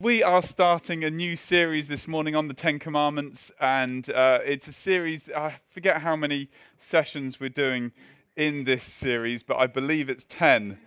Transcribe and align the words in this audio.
We 0.00 0.22
are 0.22 0.42
starting 0.42 1.02
a 1.02 1.10
new 1.10 1.34
series 1.34 1.88
this 1.88 2.06
morning 2.06 2.36
on 2.36 2.46
the 2.46 2.54
Ten 2.54 2.78
Commandments, 2.78 3.50
and 3.60 4.08
uh, 4.10 4.38
it's 4.44 4.68
a 4.68 4.72
series, 4.72 5.28
I 5.28 5.56
forget 5.70 6.02
how 6.02 6.14
many 6.14 6.50
sessions 6.78 7.40
we're 7.40 7.48
doing 7.48 7.90
in 8.36 8.62
this 8.62 8.84
series, 8.84 9.42
but 9.42 9.56
I 9.56 9.66
believe 9.66 10.08
it's 10.08 10.24
10. 10.24 10.78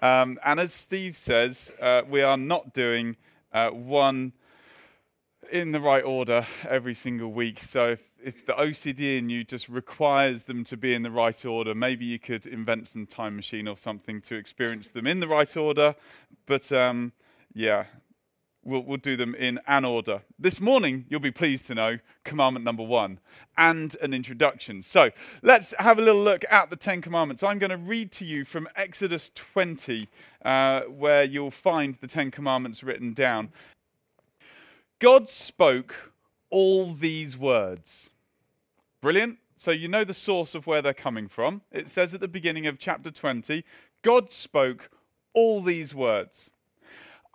Um, 0.00 0.38
and 0.44 0.60
as 0.60 0.72
Steve 0.72 1.16
says, 1.16 1.72
uh, 1.80 2.02
we 2.08 2.22
are 2.22 2.36
not 2.36 2.72
doing 2.72 3.16
uh, 3.52 3.70
one 3.70 4.32
in 5.50 5.72
the 5.72 5.80
right 5.80 6.04
order 6.04 6.46
every 6.68 6.94
single 6.94 7.32
week. 7.32 7.58
So 7.60 7.88
if, 7.88 8.02
if 8.22 8.46
the 8.46 8.52
OCD 8.52 9.18
in 9.18 9.28
you 9.28 9.42
just 9.42 9.68
requires 9.68 10.44
them 10.44 10.62
to 10.66 10.76
be 10.76 10.94
in 10.94 11.02
the 11.02 11.10
right 11.10 11.44
order, 11.44 11.74
maybe 11.74 12.04
you 12.04 12.20
could 12.20 12.46
invent 12.46 12.86
some 12.86 13.06
time 13.06 13.34
machine 13.34 13.66
or 13.66 13.76
something 13.76 14.20
to 14.20 14.36
experience 14.36 14.90
them 14.90 15.08
in 15.08 15.18
the 15.18 15.26
right 15.26 15.56
order. 15.56 15.96
But 16.46 16.70
um, 16.70 17.12
yeah, 17.52 17.86
We'll, 18.66 18.82
we'll, 18.82 18.96
do 18.96 19.16
them 19.16 19.36
in 19.36 19.60
an 19.68 19.84
order. 19.84 20.22
This 20.40 20.60
morning, 20.60 21.06
you'll 21.08 21.20
be 21.20 21.30
pleased 21.30 21.68
to 21.68 21.74
know 21.76 21.98
commandment 22.24 22.64
number 22.64 22.82
one 22.82 23.20
and 23.56 23.96
an 24.02 24.12
introduction. 24.12 24.82
So 24.82 25.10
let's 25.40 25.72
have 25.78 25.98
a 25.98 26.02
little 26.02 26.20
look 26.20 26.44
at 26.50 26.68
the 26.68 26.74
Ten 26.74 27.00
Commandments. 27.00 27.44
I'm 27.44 27.60
going 27.60 27.70
to 27.70 27.76
read 27.76 28.10
to 28.12 28.24
you 28.24 28.44
from 28.44 28.66
Exodus 28.74 29.30
20, 29.36 30.08
uh, 30.44 30.80
where 30.82 31.22
you'll 31.22 31.52
find 31.52 31.94
the 31.94 32.08
Ten 32.08 32.32
Commandments 32.32 32.82
written 32.82 33.14
down. 33.14 33.52
God 34.98 35.30
spoke 35.30 36.12
all 36.50 36.92
these 36.92 37.38
words. 37.38 38.10
Brilliant. 39.00 39.38
So 39.56 39.70
you 39.70 39.86
know 39.86 40.02
the 40.02 40.12
source 40.12 40.56
of 40.56 40.66
where 40.66 40.82
they're 40.82 40.92
coming 40.92 41.28
from. 41.28 41.62
It 41.70 41.88
says 41.88 42.12
at 42.12 42.20
the 42.20 42.26
beginning 42.28 42.66
of 42.66 42.80
chapter 42.80 43.12
20 43.12 43.64
God 44.02 44.32
spoke 44.32 44.90
all 45.34 45.60
these 45.60 45.94
words. 45.94 46.50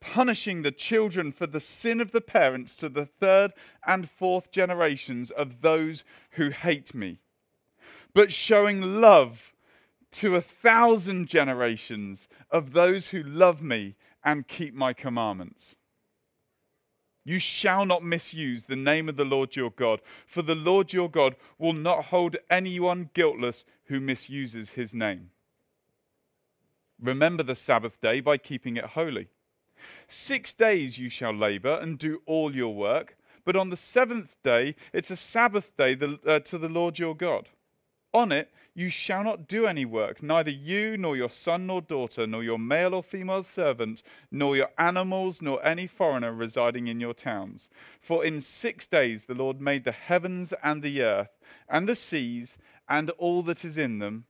punishing 0.00 0.62
the 0.62 0.72
children 0.72 1.30
for 1.32 1.46
the 1.46 1.60
sin 1.60 2.00
of 2.00 2.12
the 2.12 2.20
parents 2.20 2.74
to 2.76 2.88
the 2.88 3.06
third 3.06 3.52
and 3.86 4.08
fourth 4.08 4.50
generations 4.50 5.30
of 5.30 5.60
those 5.60 6.04
who 6.32 6.50
hate 6.50 6.94
me, 6.94 7.20
but 8.14 8.32
showing 8.32 9.00
love 9.00 9.52
to 10.12 10.34
a 10.34 10.40
thousand 10.40 11.28
generations 11.28 12.28
of 12.50 12.72
those 12.72 13.08
who 13.08 13.22
love 13.22 13.62
me 13.62 13.94
and 14.24 14.48
keep 14.48 14.74
my 14.74 14.92
commandments. 14.92 15.76
You 17.24 17.38
shall 17.38 17.84
not 17.84 18.02
misuse 18.02 18.64
the 18.64 18.76
name 18.76 19.08
of 19.08 19.16
the 19.16 19.24
Lord 19.24 19.54
your 19.54 19.70
God, 19.70 20.00
for 20.26 20.42
the 20.42 20.54
Lord 20.54 20.92
your 20.92 21.10
God 21.10 21.36
will 21.58 21.74
not 21.74 22.06
hold 22.06 22.36
anyone 22.48 23.10
guiltless 23.12 23.64
who 23.84 24.00
misuses 24.00 24.70
his 24.70 24.94
name. 24.94 25.30
Remember 27.00 27.42
the 27.42 27.56
Sabbath 27.56 28.00
day 28.00 28.20
by 28.20 28.36
keeping 28.36 28.76
it 28.76 28.84
holy. 28.84 29.28
Six 30.06 30.52
days 30.54 30.98
you 30.98 31.08
shall 31.08 31.34
labor 31.34 31.78
and 31.80 31.98
do 31.98 32.22
all 32.26 32.54
your 32.54 32.74
work, 32.74 33.16
but 33.44 33.56
on 33.56 33.70
the 33.70 33.76
seventh 33.76 34.36
day 34.42 34.74
it's 34.92 35.10
a 35.10 35.16
Sabbath 35.16 35.76
day 35.76 35.96
uh, 36.26 36.40
to 36.40 36.58
the 36.58 36.68
Lord 36.68 36.98
your 36.98 37.14
God. 37.14 37.48
On 38.12 38.32
it 38.32 38.50
you 38.74 38.88
shall 38.88 39.24
not 39.24 39.48
do 39.48 39.66
any 39.66 39.84
work, 39.84 40.22
neither 40.22 40.50
you, 40.50 40.96
nor 40.96 41.16
your 41.16 41.30
son 41.30 41.66
nor 41.66 41.82
daughter, 41.82 42.26
nor 42.26 42.42
your 42.42 42.58
male 42.58 42.94
or 42.94 43.02
female 43.02 43.42
servant, 43.42 44.02
nor 44.30 44.56
your 44.56 44.70
animals, 44.78 45.42
nor 45.42 45.64
any 45.64 45.86
foreigner 45.86 46.32
residing 46.32 46.86
in 46.86 47.00
your 47.00 47.14
towns. 47.14 47.68
For 48.00 48.24
in 48.24 48.40
six 48.40 48.86
days 48.86 49.24
the 49.24 49.34
Lord 49.34 49.60
made 49.60 49.84
the 49.84 49.92
heavens 49.92 50.54
and 50.62 50.82
the 50.82 51.02
earth, 51.02 51.38
and 51.68 51.88
the 51.88 51.96
seas, 51.96 52.56
and 52.88 53.10
all 53.10 53.42
that 53.42 53.64
is 53.64 53.76
in 53.76 53.98
them, 53.98 54.24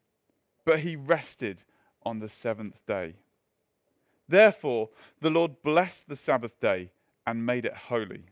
but 0.65 0.81
he 0.81 0.97
rested 0.97 1.63
on 2.03 2.19
the 2.19 2.29
seventh 2.29 2.85
day. 2.87 3.15
Therefore, 4.31 4.91
the 5.21 5.29
Lord 5.29 5.61
blessed 5.65 6.09
the 6.09 6.15
Sabbath 6.15 6.61
day 6.61 6.91
and 7.27 7.45
made 7.45 7.65
it 7.65 7.75
holy. 7.75 8.27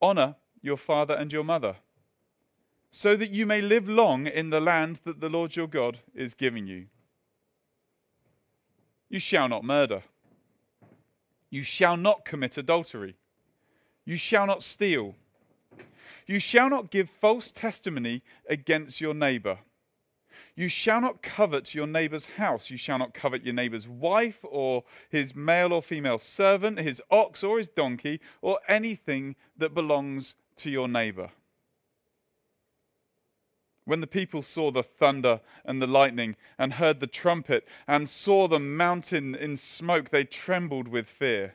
Honor 0.00 0.36
your 0.62 0.76
father 0.76 1.14
and 1.14 1.32
your 1.32 1.42
mother, 1.42 1.74
so 2.92 3.16
that 3.16 3.30
you 3.30 3.46
may 3.46 3.60
live 3.60 3.88
long 3.88 4.28
in 4.28 4.50
the 4.50 4.60
land 4.60 5.00
that 5.04 5.20
the 5.20 5.28
Lord 5.28 5.56
your 5.56 5.66
God 5.66 5.98
is 6.14 6.34
giving 6.34 6.68
you. 6.68 6.86
You 9.08 9.18
shall 9.18 9.48
not 9.48 9.64
murder. 9.64 10.04
You 11.50 11.64
shall 11.64 11.96
not 11.96 12.24
commit 12.24 12.56
adultery. 12.56 13.16
You 14.04 14.16
shall 14.16 14.46
not 14.46 14.62
steal. 14.62 15.16
You 16.28 16.38
shall 16.38 16.70
not 16.70 16.92
give 16.92 17.10
false 17.10 17.50
testimony 17.50 18.22
against 18.48 19.00
your 19.00 19.14
neighbor. 19.14 19.58
You 20.60 20.68
shall 20.68 21.00
not 21.00 21.22
covet 21.22 21.74
your 21.74 21.86
neighbor's 21.86 22.26
house. 22.36 22.68
You 22.68 22.76
shall 22.76 22.98
not 22.98 23.14
covet 23.14 23.44
your 23.44 23.54
neighbor's 23.54 23.88
wife, 23.88 24.40
or 24.42 24.84
his 25.08 25.34
male 25.34 25.72
or 25.72 25.80
female 25.80 26.18
servant, 26.18 26.78
his 26.78 27.00
ox 27.10 27.42
or 27.42 27.56
his 27.56 27.68
donkey, 27.68 28.20
or 28.42 28.58
anything 28.68 29.36
that 29.56 29.72
belongs 29.72 30.34
to 30.56 30.70
your 30.70 30.86
neighbor. 30.86 31.30
When 33.86 34.02
the 34.02 34.06
people 34.06 34.42
saw 34.42 34.70
the 34.70 34.82
thunder 34.82 35.40
and 35.64 35.80
the 35.80 35.86
lightning, 35.86 36.36
and 36.58 36.74
heard 36.74 37.00
the 37.00 37.06
trumpet, 37.06 37.66
and 37.88 38.06
saw 38.06 38.46
the 38.46 38.60
mountain 38.60 39.34
in 39.34 39.56
smoke, 39.56 40.10
they 40.10 40.24
trembled 40.24 40.88
with 40.88 41.08
fear. 41.08 41.54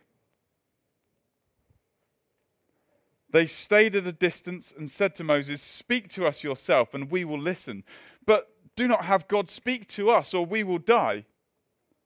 They 3.29 3.45
stayed 3.45 3.95
at 3.95 4.07
a 4.07 4.11
distance 4.11 4.73
and 4.75 4.89
said 4.89 5.13
to 5.17 5.23
Moses, 5.23 5.61
Speak 5.61 6.09
to 6.13 6.25
us 6.25 6.43
yourself, 6.43 6.95
and 6.95 7.11
we 7.11 7.23
will 7.23 7.39
listen. 7.39 7.83
But 8.25 8.54
do 8.75 8.87
not 8.87 9.05
have 9.05 9.27
God 9.27 9.49
speak 9.49 9.87
to 9.89 10.09
us 10.09 10.33
or 10.33 10.45
we 10.45 10.63
will 10.63 10.79
die. 10.79 11.25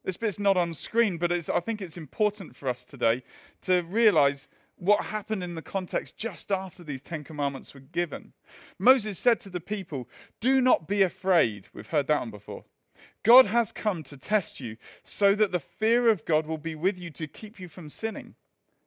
This 0.03 0.17
bit's 0.17 0.39
not 0.39 0.57
on 0.57 0.73
screen, 0.73 1.17
but 1.17 1.31
I 1.31 1.59
think 1.59 1.81
it's 1.81 1.97
important 1.97 2.55
for 2.55 2.69
us 2.69 2.85
today 2.85 3.23
to 3.61 3.81
realize 3.81 4.47
what 4.77 5.05
happened 5.05 5.43
in 5.43 5.55
the 5.55 5.61
context 5.61 6.17
just 6.17 6.51
after 6.51 6.83
these 6.83 7.01
Ten 7.01 7.23
Commandments 7.23 7.73
were 7.73 7.81
given. 7.81 8.33
Moses 8.77 9.19
said 9.19 9.39
to 9.41 9.49
the 9.49 9.59
people, 9.59 10.07
Do 10.39 10.61
not 10.61 10.87
be 10.87 11.01
afraid. 11.01 11.67
We've 11.73 11.87
heard 11.87 12.07
that 12.07 12.19
one 12.19 12.31
before. 12.31 12.63
God 13.23 13.47
has 13.47 13.71
come 13.71 14.03
to 14.03 14.17
test 14.17 14.59
you 14.59 14.77
so 15.03 15.35
that 15.35 15.51
the 15.51 15.59
fear 15.59 16.09
of 16.09 16.25
God 16.25 16.47
will 16.47 16.57
be 16.57 16.75
with 16.75 16.97
you 16.97 17.09
to 17.11 17.27
keep 17.27 17.59
you 17.59 17.67
from 17.67 17.89
sinning. 17.89 18.35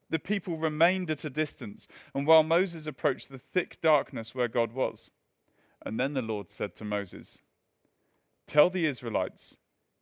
The 0.09 0.19
people 0.19 0.59
remained 0.59 1.11
at 1.11 1.25
a 1.25 1.31
distance, 1.31 1.87
and 2.15 2.27
while 2.27 2.43
Moses 2.43 2.87
approached 2.87 3.31
the 3.31 3.39
thick 3.39 3.81
darkness 3.81 4.35
where 4.35 4.49
God 4.49 4.73
was. 4.73 5.11
And 5.85 5.99
then 5.99 6.15
the 6.15 6.23
Lord 6.23 6.51
said 6.51 6.77
to 6.77 6.85
Moses, 6.85 7.41
Tell 8.47 8.71
the 8.71 8.87
Israelites, 8.87 9.57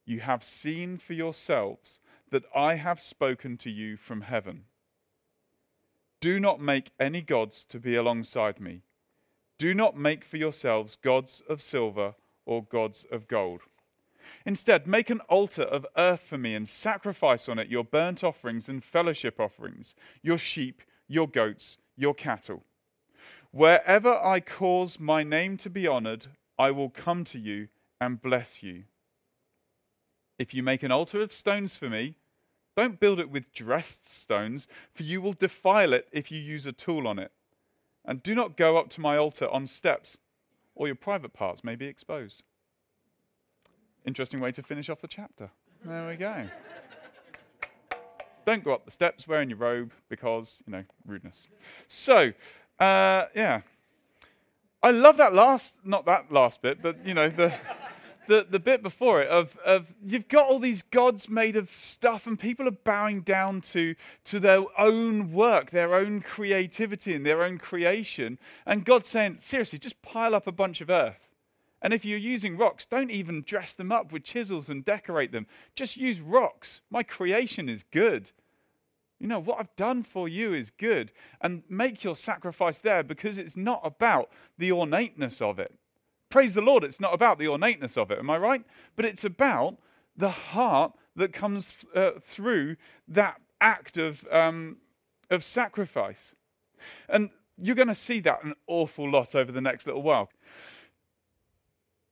You 0.05 0.21
have 0.21 0.43
seen 0.45 0.99
for 0.99 1.13
yourselves 1.13 2.01
that 2.31 2.45
I 2.55 2.77
have 2.77 3.01
spoken 3.01 3.57
to 3.59 3.71
you 3.71 3.97
from 3.97 4.23
heaven. 4.23 4.65
Do 6.21 6.39
not 6.39 6.61
make 6.61 6.91
any 7.01 7.23
gods 7.23 7.65
to 7.65 7.81
be 7.81 7.95
alongside 7.95 8.61
me. 8.61 8.83
Do 9.59 9.75
not 9.75 9.97
make 9.97 10.25
for 10.25 10.37
yourselves 10.37 10.97
gods 10.97 11.43
of 11.49 11.63
silver 11.63 12.15
or 12.47 12.65
gods 12.65 13.07
of 13.11 13.29
gold. 13.29 13.63
Instead, 14.45 14.87
make 14.87 15.11
an 15.11 15.21
altar 15.29 15.63
of 15.63 15.87
earth 15.97 16.23
for 16.23 16.39
me 16.39 16.55
and 16.55 16.69
sacrifice 16.69 17.49
on 17.49 17.59
it 17.59 17.69
your 17.69 17.85
burnt 17.85 18.23
offerings 18.23 18.69
and 18.69 18.85
fellowship 18.85 19.41
offerings, 19.41 19.95
your 20.23 20.39
sheep, 20.39 20.83
your 21.09 21.27
goats, 21.27 21.79
your 21.97 22.15
cattle. 22.15 22.65
Wherever 23.51 24.15
I 24.23 24.41
cause 24.41 25.01
my 25.01 25.23
name 25.23 25.57
to 25.59 25.71
be 25.71 25.87
honored, 25.87 26.27
I 26.59 26.71
will 26.71 26.91
come 26.91 27.25
to 27.25 27.39
you 27.39 27.69
and 28.01 28.21
bless 28.21 28.63
you. 28.63 28.85
If 30.39 30.55
you 30.55 30.63
make 30.63 30.83
an 30.83 30.91
altar 30.91 31.21
of 31.21 31.33
stones 31.33 31.77
for 31.77 31.91
me, 31.91 32.17
don't 32.77 32.99
build 32.99 33.21
it 33.21 33.31
with 33.31 33.53
dressed 33.53 34.11
stones, 34.11 34.67
for 34.95 35.03
you 35.03 35.21
will 35.21 35.35
defile 35.35 35.93
it 35.93 36.09
if 36.13 36.31
you 36.31 36.39
use 36.39 36.67
a 36.67 36.73
tool 36.73 37.07
on 37.07 37.19
it. 37.19 37.33
And 38.05 38.23
do 38.23 38.35
not 38.35 38.57
go 38.57 38.79
up 38.79 38.89
to 38.91 39.01
my 39.01 39.19
altar 39.19 39.49
on 39.51 39.67
steps, 39.67 40.17
or 40.75 40.87
your 40.87 40.97
private 40.97 41.35
parts 41.35 41.63
may 41.63 41.75
be 41.75 41.87
exposed. 41.87 42.43
Interesting 44.07 44.41
way 44.41 44.51
to 44.53 44.63
finish 44.63 44.89
off 44.89 45.03
the 45.03 45.09
chapter. 45.09 45.51
There 45.85 46.09
we 46.09 46.17
go. 46.17 46.47
don't 48.47 48.65
go 48.65 48.73
up 48.73 48.87
the 48.87 48.91
steps 48.91 49.29
wearing 49.29 49.51
your 49.51 49.59
robe 49.59 49.93
because, 50.09 50.63
you 50.67 50.73
know, 50.73 50.85
rudeness. 51.07 51.49
So, 51.89 52.33
uh, 52.79 53.27
yeah. 53.35 53.61
I 54.83 54.91
love 54.91 55.17
that 55.19 55.35
last, 55.35 55.77
not 55.85 56.07
that 56.07 56.33
last 56.33 56.63
bit, 56.63 56.83
but, 56.83 57.05
you 57.05 57.15
know, 57.15 57.29
the 57.29 57.53
the, 58.31 58.47
the 58.49 58.61
bit 58.61 58.81
before 58.81 59.21
it 59.21 59.29
of, 59.29 59.57
of 59.59 59.93
you've 60.07 60.29
got 60.29 60.47
all 60.47 60.61
these 60.61 60.83
gods 60.83 61.29
made 61.29 61.57
of 61.57 61.69
stuff 61.69 62.29
and 62.29 62.39
people 62.39 62.69
are 62.69 62.71
bowing 62.71 63.23
down 63.23 63.61
to, 63.61 63.97
to 64.27 64.39
their 64.39 64.63
own 64.79 65.33
work, 65.33 65.73
their 65.73 65.97
own 65.97 66.21
creativity 66.21 67.13
and 67.13 67.27
their 67.27 67.43
own 67.43 67.59
creation. 67.59 68.39
And 68.65 68.85
God's 68.85 69.09
saying, 69.09 69.39
seriously, 69.41 69.81
just 69.81 70.01
pile 70.01 70.33
up 70.33 70.47
a 70.47 70.53
bunch 70.53 70.81
of 70.81 70.91
earth. 70.91 71.29
And 71.83 71.93
if 71.93 72.05
you're 72.05 72.19
using 72.19 72.57
rocks, 72.57 72.87
don't 72.87 73.11
even 73.11 73.43
dress 73.43 73.75
them 73.75 73.91
up 73.91 74.13
with 74.13 74.23
chisels 74.23 74.69
and 74.69 74.85
decorate 74.85 75.33
them. 75.33 75.49
Just 75.75 75.97
use 75.97 76.21
rocks. 76.21 76.83
My 76.89 77.03
creation 77.03 77.69
is 77.69 77.85
good. 77.91 78.31
You 79.21 79.29
know, 79.29 79.39
what 79.39 79.61
I've 79.61 79.77
done 79.77 80.03
for 80.03 80.29
you 80.29 80.55
is 80.55 80.71
good. 80.71 81.13
And 81.41 81.63
make 81.69 82.03
your 82.03 82.17
sacrifice 82.17 82.81
there 82.81 83.03
because 83.03 83.39
it's 83.39 83.57
not 83.57 83.83
about 83.85 84.31
the 84.59 84.73
ornateness 84.73 85.41
of 85.41 85.59
it. 85.59 85.75
Praise 86.31 86.55
the 86.55 86.63
Lord, 86.63 86.85
it's 86.85 87.01
not 87.01 87.13
about 87.13 87.39
the 87.39 87.49
ornateness 87.49 87.97
of 87.97 88.11
it, 88.11 88.19
am 88.19 88.31
I 88.31 88.39
right? 88.39 88.65
But 88.97 89.05
it's 89.05 89.25
about 89.25 89.77
the 90.17 90.31
heart 90.31 90.93
that 91.17 91.33
comes 91.33 91.75
uh, 91.95 92.13
through 92.23 92.77
that 93.09 93.41
act 93.61 93.99
of, 93.99 94.27
um, 94.31 94.79
of 95.29 95.45
sacrifice. 95.45 96.35
And 97.09 97.31
you're 97.59 97.77
going 97.77 97.89
to 97.89 97.95
see 97.95 98.21
that 98.21 98.43
an 98.45 98.55
awful 98.67 99.11
lot 99.11 99.35
over 99.35 99.53
the 99.53 99.61
next 99.61 99.87
little 99.87 100.03
while. 100.03 100.31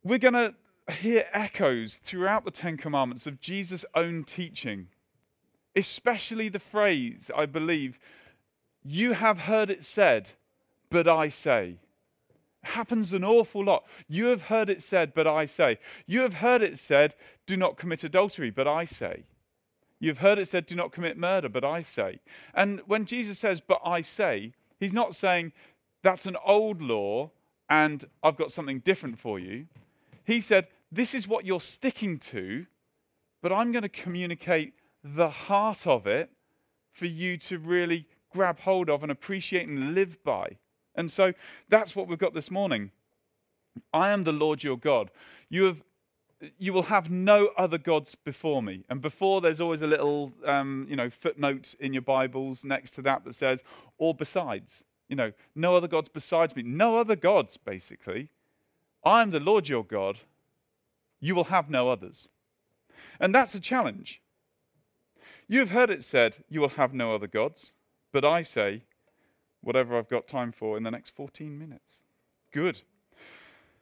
We're 0.02 0.18
going 0.18 0.34
to 0.34 0.54
hear 0.92 1.24
echoes 1.32 2.00
throughout 2.02 2.44
the 2.44 2.50
Ten 2.50 2.76
Commandments 2.76 3.26
of 3.26 3.40
Jesus' 3.40 3.84
own 3.94 4.24
teaching, 4.24 4.88
especially 5.76 6.48
the 6.48 6.58
phrase, 6.58 7.30
I 7.36 7.46
believe, 7.46 7.98
you 8.84 9.12
have 9.12 9.40
heard 9.40 9.70
it 9.70 9.84
said, 9.84 10.30
but 10.90 11.06
I 11.06 11.28
say 11.28 11.78
happens 12.62 13.12
an 13.12 13.24
awful 13.24 13.64
lot. 13.64 13.84
You 14.08 14.26
have 14.26 14.42
heard 14.42 14.70
it 14.70 14.82
said, 14.82 15.14
but 15.14 15.26
I 15.26 15.46
say. 15.46 15.78
You 16.06 16.22
have 16.22 16.34
heard 16.34 16.62
it 16.62 16.78
said, 16.78 17.14
do 17.46 17.56
not 17.56 17.76
commit 17.76 18.04
adultery, 18.04 18.50
but 18.50 18.68
I 18.68 18.84
say. 18.84 19.24
You've 20.00 20.18
heard 20.18 20.38
it 20.38 20.48
said, 20.48 20.66
do 20.66 20.76
not 20.76 20.92
commit 20.92 21.16
murder, 21.16 21.48
but 21.48 21.64
I 21.64 21.82
say. 21.82 22.20
And 22.54 22.80
when 22.86 23.04
Jesus 23.04 23.38
says, 23.38 23.60
but 23.60 23.80
I 23.84 24.02
say, 24.02 24.52
he's 24.78 24.92
not 24.92 25.14
saying 25.14 25.52
that's 26.02 26.26
an 26.26 26.36
old 26.44 26.80
law 26.80 27.30
and 27.68 28.04
I've 28.22 28.36
got 28.36 28.52
something 28.52 28.80
different 28.80 29.18
for 29.18 29.38
you. 29.38 29.66
He 30.24 30.40
said, 30.40 30.68
this 30.92 31.14
is 31.14 31.26
what 31.26 31.44
you're 31.44 31.60
sticking 31.60 32.18
to, 32.18 32.66
but 33.42 33.52
I'm 33.52 33.72
going 33.72 33.82
to 33.82 33.88
communicate 33.88 34.74
the 35.14 35.30
heart 35.30 35.86
of 35.86 36.06
it 36.06 36.30
for 36.92 37.06
you 37.06 37.36
to 37.38 37.58
really 37.58 38.06
grab 38.30 38.60
hold 38.60 38.90
of 38.90 39.02
and 39.02 39.12
appreciate 39.12 39.68
and 39.68 39.94
live 39.94 40.22
by. 40.24 40.58
And 40.94 41.10
so 41.10 41.32
that's 41.68 41.94
what 41.94 42.08
we've 42.08 42.18
got 42.18 42.34
this 42.34 42.50
morning. 42.50 42.90
I 43.92 44.10
am 44.10 44.24
the 44.24 44.32
Lord 44.32 44.64
your 44.64 44.76
God. 44.76 45.10
You 45.48 45.64
have 45.64 45.82
you 46.56 46.72
will 46.72 46.84
have 46.84 47.10
no 47.10 47.50
other 47.56 47.78
gods 47.78 48.14
before 48.14 48.62
me. 48.62 48.84
And 48.88 49.00
before, 49.00 49.40
there's 49.40 49.60
always 49.60 49.82
a 49.82 49.88
little, 49.88 50.32
um, 50.44 50.86
you 50.88 50.94
know, 50.94 51.10
footnote 51.10 51.74
in 51.80 51.92
your 51.92 52.02
Bibles 52.02 52.64
next 52.64 52.92
to 52.92 53.02
that 53.02 53.24
that 53.24 53.34
says, 53.34 53.60
or 53.98 54.14
besides. 54.14 54.84
You 55.08 55.16
know, 55.16 55.32
no 55.54 55.74
other 55.74 55.88
gods 55.88 56.08
besides 56.08 56.54
me. 56.54 56.62
No 56.62 56.96
other 56.96 57.16
gods, 57.16 57.56
basically. 57.56 58.28
I 59.04 59.22
am 59.22 59.30
the 59.30 59.40
Lord 59.40 59.68
your 59.68 59.84
God. 59.84 60.18
You 61.20 61.34
will 61.34 61.44
have 61.44 61.68
no 61.70 61.88
others. 61.88 62.28
And 63.18 63.34
that's 63.34 63.54
a 63.54 63.60
challenge. 63.60 64.20
You 65.48 65.60
have 65.60 65.70
heard 65.70 65.88
it 65.88 66.04
said, 66.04 66.44
You 66.48 66.60
will 66.60 66.68
have 66.70 66.92
no 66.92 67.14
other 67.14 67.26
gods. 67.26 67.72
But 68.12 68.24
I 68.24 68.42
say, 68.42 68.82
whatever 69.62 69.96
I've 69.96 70.08
got 70.08 70.28
time 70.28 70.52
for 70.52 70.76
in 70.76 70.82
the 70.82 70.90
next 70.90 71.14
14 71.14 71.58
minutes. 71.58 72.00
Good. 72.52 72.82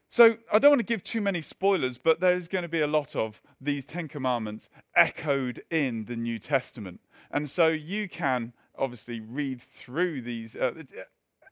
So, 0.09 0.37
I 0.53 0.59
don't 0.59 0.71
want 0.71 0.81
to 0.81 0.85
give 0.85 1.03
too 1.03 1.21
many 1.21 1.43
spoilers, 1.43 1.99
but 1.99 2.21
there's 2.21 2.47
going 2.49 2.63
to 2.63 2.69
be 2.69 2.81
a 2.81 2.87
lot 2.87 3.17
of 3.17 3.43
these 3.61 3.85
Ten 3.85 4.07
Commandments 4.07 4.69
echoed 4.95 5.63
in 5.71 6.05
the 6.05 6.17
New 6.17 6.39
Testament. 6.39 7.01
And 7.31 7.51
so 7.51 7.69
you 7.69 8.09
can 8.09 8.53
obviously 8.79 9.21
read 9.21 9.61
through 9.61 10.23
these. 10.23 10.55
Uh, 10.55 10.85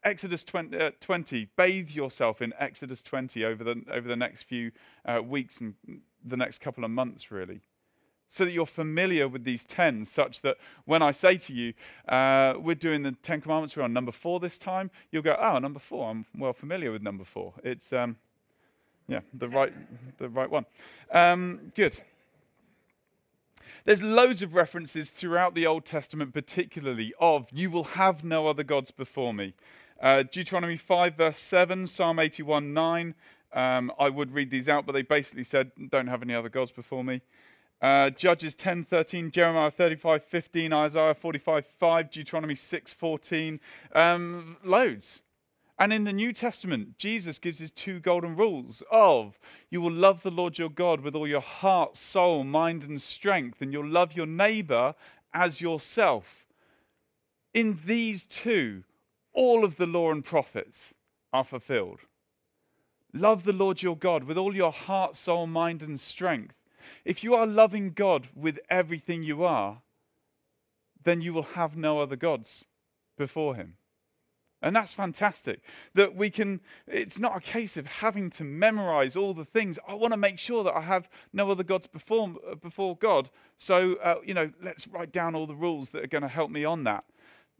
Exodus 0.05 0.44
20, 0.44 0.78
uh, 0.78 0.90
20, 1.00 1.49
bathe 1.56 1.90
yourself 1.90 2.40
in 2.43 2.52
Exodus 2.58 3.02
20 3.02 3.44
over 3.44 3.64
the, 3.64 3.82
over 3.90 4.06
the 4.06 4.17
next 4.17 4.44
few 4.44 4.70
uh, 5.05 5.20
weeks 5.22 5.60
and 5.60 5.75
the 6.25 6.37
next 6.37 6.60
couple 6.60 6.84
of 6.84 6.90
months, 6.90 7.31
really 7.31 7.60
so 8.28 8.44
that 8.44 8.52
you're 8.52 8.66
familiar 8.66 9.28
with 9.28 9.44
these 9.44 9.64
10, 9.64 10.06
such 10.06 10.40
that 10.42 10.56
when 10.84 11.02
I 11.02 11.12
say 11.12 11.36
to 11.36 11.52
you, 11.52 11.72
uh, 12.08 12.54
we're 12.58 12.74
doing 12.74 13.02
the 13.02 13.12
10 13.22 13.40
commandments, 13.40 13.76
we're 13.76 13.84
on 13.84 13.92
number 13.92 14.12
four 14.12 14.40
this 14.40 14.58
time, 14.58 14.90
you'll 15.10 15.22
go, 15.22 15.36
oh, 15.38 15.58
number 15.58 15.78
four, 15.78 16.10
I'm 16.10 16.26
well 16.36 16.52
familiar 16.52 16.90
with 16.90 17.02
number 17.02 17.24
four. 17.24 17.54
It's, 17.62 17.92
um, 17.92 18.16
yeah, 19.06 19.20
the 19.32 19.48
right, 19.48 19.72
the 20.18 20.28
right 20.28 20.50
one. 20.50 20.66
Um, 21.12 21.72
good. 21.74 22.00
There's 23.84 24.02
loads 24.02 24.42
of 24.42 24.54
references 24.54 25.10
throughout 25.10 25.54
the 25.54 25.66
Old 25.66 25.84
Testament, 25.84 26.32
particularly 26.32 27.12
of, 27.20 27.48
you 27.52 27.70
will 27.70 27.84
have 27.84 28.24
no 28.24 28.46
other 28.46 28.64
gods 28.64 28.90
before 28.90 29.34
me. 29.34 29.54
Uh, 30.00 30.22
Deuteronomy 30.22 30.76
5, 30.76 31.14
verse 31.16 31.38
7, 31.38 31.86
Psalm 31.86 32.18
81, 32.18 32.72
9. 32.72 33.14
Um, 33.52 33.92
I 33.98 34.08
would 34.08 34.32
read 34.32 34.50
these 34.50 34.68
out, 34.68 34.86
but 34.86 34.92
they 34.92 35.02
basically 35.02 35.44
said, 35.44 35.70
don't 35.90 36.08
have 36.08 36.22
any 36.22 36.34
other 36.34 36.48
gods 36.48 36.70
before 36.72 37.04
me. 37.04 37.20
Uh, 37.84 38.08
Judges 38.08 38.54
10 38.54 38.84
13, 38.84 39.31
Jeremiah 39.31 39.70
35 39.70 40.25
15, 40.25 40.72
Isaiah 40.72 41.12
45 41.12 41.66
5, 41.66 42.10
Deuteronomy 42.10 42.54
6 42.54 42.94
14, 42.94 43.60
um, 43.94 44.56
loads. 44.64 45.20
And 45.78 45.92
in 45.92 46.04
the 46.04 46.12
New 46.14 46.32
Testament, 46.32 46.96
Jesus 46.96 47.38
gives 47.38 47.58
his 47.58 47.70
two 47.70 48.00
golden 48.00 48.36
rules 48.36 48.82
of 48.90 49.38
you 49.69 49.82
will 49.82 49.92
love 49.92 50.22
the 50.22 50.31
Lord 50.31 50.56
your 50.56 50.70
God 50.70 51.02
with 51.02 51.14
all 51.14 51.28
your 51.28 51.42
heart, 51.42 51.98
soul, 51.98 52.42
mind, 52.42 52.84
and 52.84 53.02
strength, 53.02 53.60
and 53.60 53.70
you'll 53.70 53.86
love 53.86 54.14
your 54.14 54.25
neighbor 54.25 54.94
as 55.34 55.60
yourself. 55.60 56.46
In 57.52 57.81
these 57.84 58.25
two, 58.25 58.84
all 59.34 59.62
of 59.62 59.76
the 59.76 59.86
law 59.86 60.10
and 60.10 60.25
prophets 60.25 60.94
are 61.34 61.44
fulfilled. 61.44 62.00
Love 63.12 63.44
the 63.44 63.52
Lord 63.52 63.82
your 63.82 63.98
God 63.98 64.25
with 64.25 64.38
all 64.38 64.56
your 64.56 64.72
heart, 64.72 65.16
soul, 65.19 65.46
mind, 65.46 65.82
and 65.82 66.00
strength. 66.00 66.63
If 67.04 67.22
you 67.22 67.34
are 67.34 67.46
loving 67.46 67.92
God 67.92 68.28
with 68.34 68.58
everything 68.69 69.22
you 69.22 69.44
are, 69.44 69.82
then 71.02 71.20
you 71.20 71.32
will 71.32 71.42
have 71.42 71.76
no 71.76 72.00
other 72.00 72.16
gods 72.16 72.64
before 73.16 73.54
Him. 73.54 73.76
And 74.64 74.75
that's 74.75 74.94
fantastic 74.94 75.60
that 75.92 76.16
we 76.16 76.31
can, 76.31 76.62
it's 76.86 77.19
not 77.19 77.36
a 77.36 77.40
case 77.40 77.76
of 77.76 77.86
having 77.86 78.31
to 78.31 78.44
memorize 78.44 79.14
all 79.14 79.34
the 79.34 79.44
things. 79.44 79.78
I 79.86 79.92
want 79.92 80.14
to 80.14 80.19
make 80.19 80.38
sure 80.38 80.64
that 80.64 80.75
I 80.75 80.81
have 80.81 81.10
no 81.34 81.50
other 81.50 81.62
gods 81.62 81.86
before, 81.86 82.34
before 82.62 82.96
God. 82.96 83.28
So, 83.58 83.96
uh, 83.96 84.16
you 84.25 84.32
know, 84.32 84.52
let's 84.62 84.88
write 84.88 85.12
down 85.12 85.34
all 85.34 85.46
the 85.46 85.54
rules 85.54 85.90
that 85.90 86.02
are 86.02 86.08
going 86.08 86.22
to 86.22 86.28
help 86.28 86.50
me 86.50 86.64
on 86.64 86.84
that. 86.84 87.04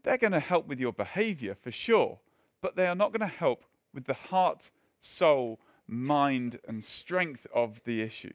They're 0.01 0.17
going 0.17 0.33
to 0.33 0.39
help 0.39 0.67
with 0.67 0.79
your 0.79 0.93
behavior 0.93 1.53
for 1.53 1.69
sure, 1.69 2.17
but 2.59 2.75
they 2.75 2.87
are 2.87 2.95
not 2.95 3.11
going 3.11 3.29
to 3.29 3.37
help 3.37 3.65
with 3.93 4.05
the 4.05 4.13
heart, 4.15 4.71
soul, 4.99 5.59
mind, 5.87 6.59
and 6.67 6.83
strength 6.83 7.45
of 7.53 7.81
the 7.85 8.01
issue. 8.01 8.33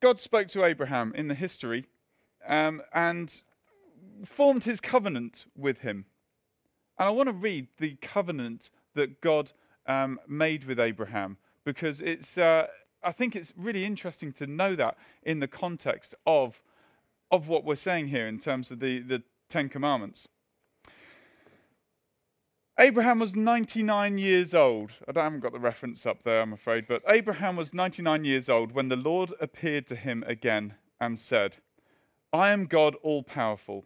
God 0.00 0.20
spoke 0.20 0.48
to 0.48 0.64
Abraham 0.64 1.12
in 1.14 1.28
the 1.28 1.34
history 1.34 1.86
um, 2.46 2.82
and 2.92 3.40
formed 4.24 4.64
his 4.64 4.80
covenant 4.80 5.46
with 5.56 5.78
him. 5.78 6.06
And 6.98 7.08
I 7.08 7.10
want 7.10 7.28
to 7.28 7.32
read 7.32 7.68
the 7.78 7.96
covenant 8.00 8.70
that 8.94 9.20
God 9.20 9.52
um, 9.86 10.20
made 10.28 10.64
with 10.64 10.78
Abraham 10.78 11.36
because 11.64 12.00
it's, 12.00 12.38
uh, 12.38 12.66
I 13.02 13.12
think 13.12 13.36
it's 13.36 13.52
really 13.56 13.84
interesting 13.84 14.32
to 14.34 14.46
know 14.46 14.74
that 14.76 14.96
in 15.22 15.40
the 15.40 15.48
context 15.48 16.14
of, 16.26 16.62
of 17.30 17.48
what 17.48 17.64
we're 17.64 17.76
saying 17.76 18.08
here 18.08 18.26
in 18.26 18.38
terms 18.38 18.70
of 18.70 18.80
the, 18.80 19.00
the 19.00 19.22
Ten 19.48 19.68
Commandments. 19.68 20.28
Abraham 22.80 23.18
was 23.18 23.34
99 23.34 24.18
years 24.18 24.54
old. 24.54 24.92
I 25.08 25.20
haven't 25.20 25.40
got 25.40 25.50
the 25.52 25.58
reference 25.58 26.06
up 26.06 26.22
there, 26.22 26.40
I'm 26.40 26.52
afraid, 26.52 26.86
but 26.86 27.02
Abraham 27.08 27.56
was 27.56 27.74
99 27.74 28.24
years 28.24 28.48
old 28.48 28.70
when 28.70 28.88
the 28.88 28.94
Lord 28.94 29.32
appeared 29.40 29.88
to 29.88 29.96
him 29.96 30.22
again 30.28 30.74
and 31.00 31.18
said, 31.18 31.56
I 32.32 32.50
am 32.50 32.66
God 32.66 32.94
all 33.02 33.24
powerful. 33.24 33.84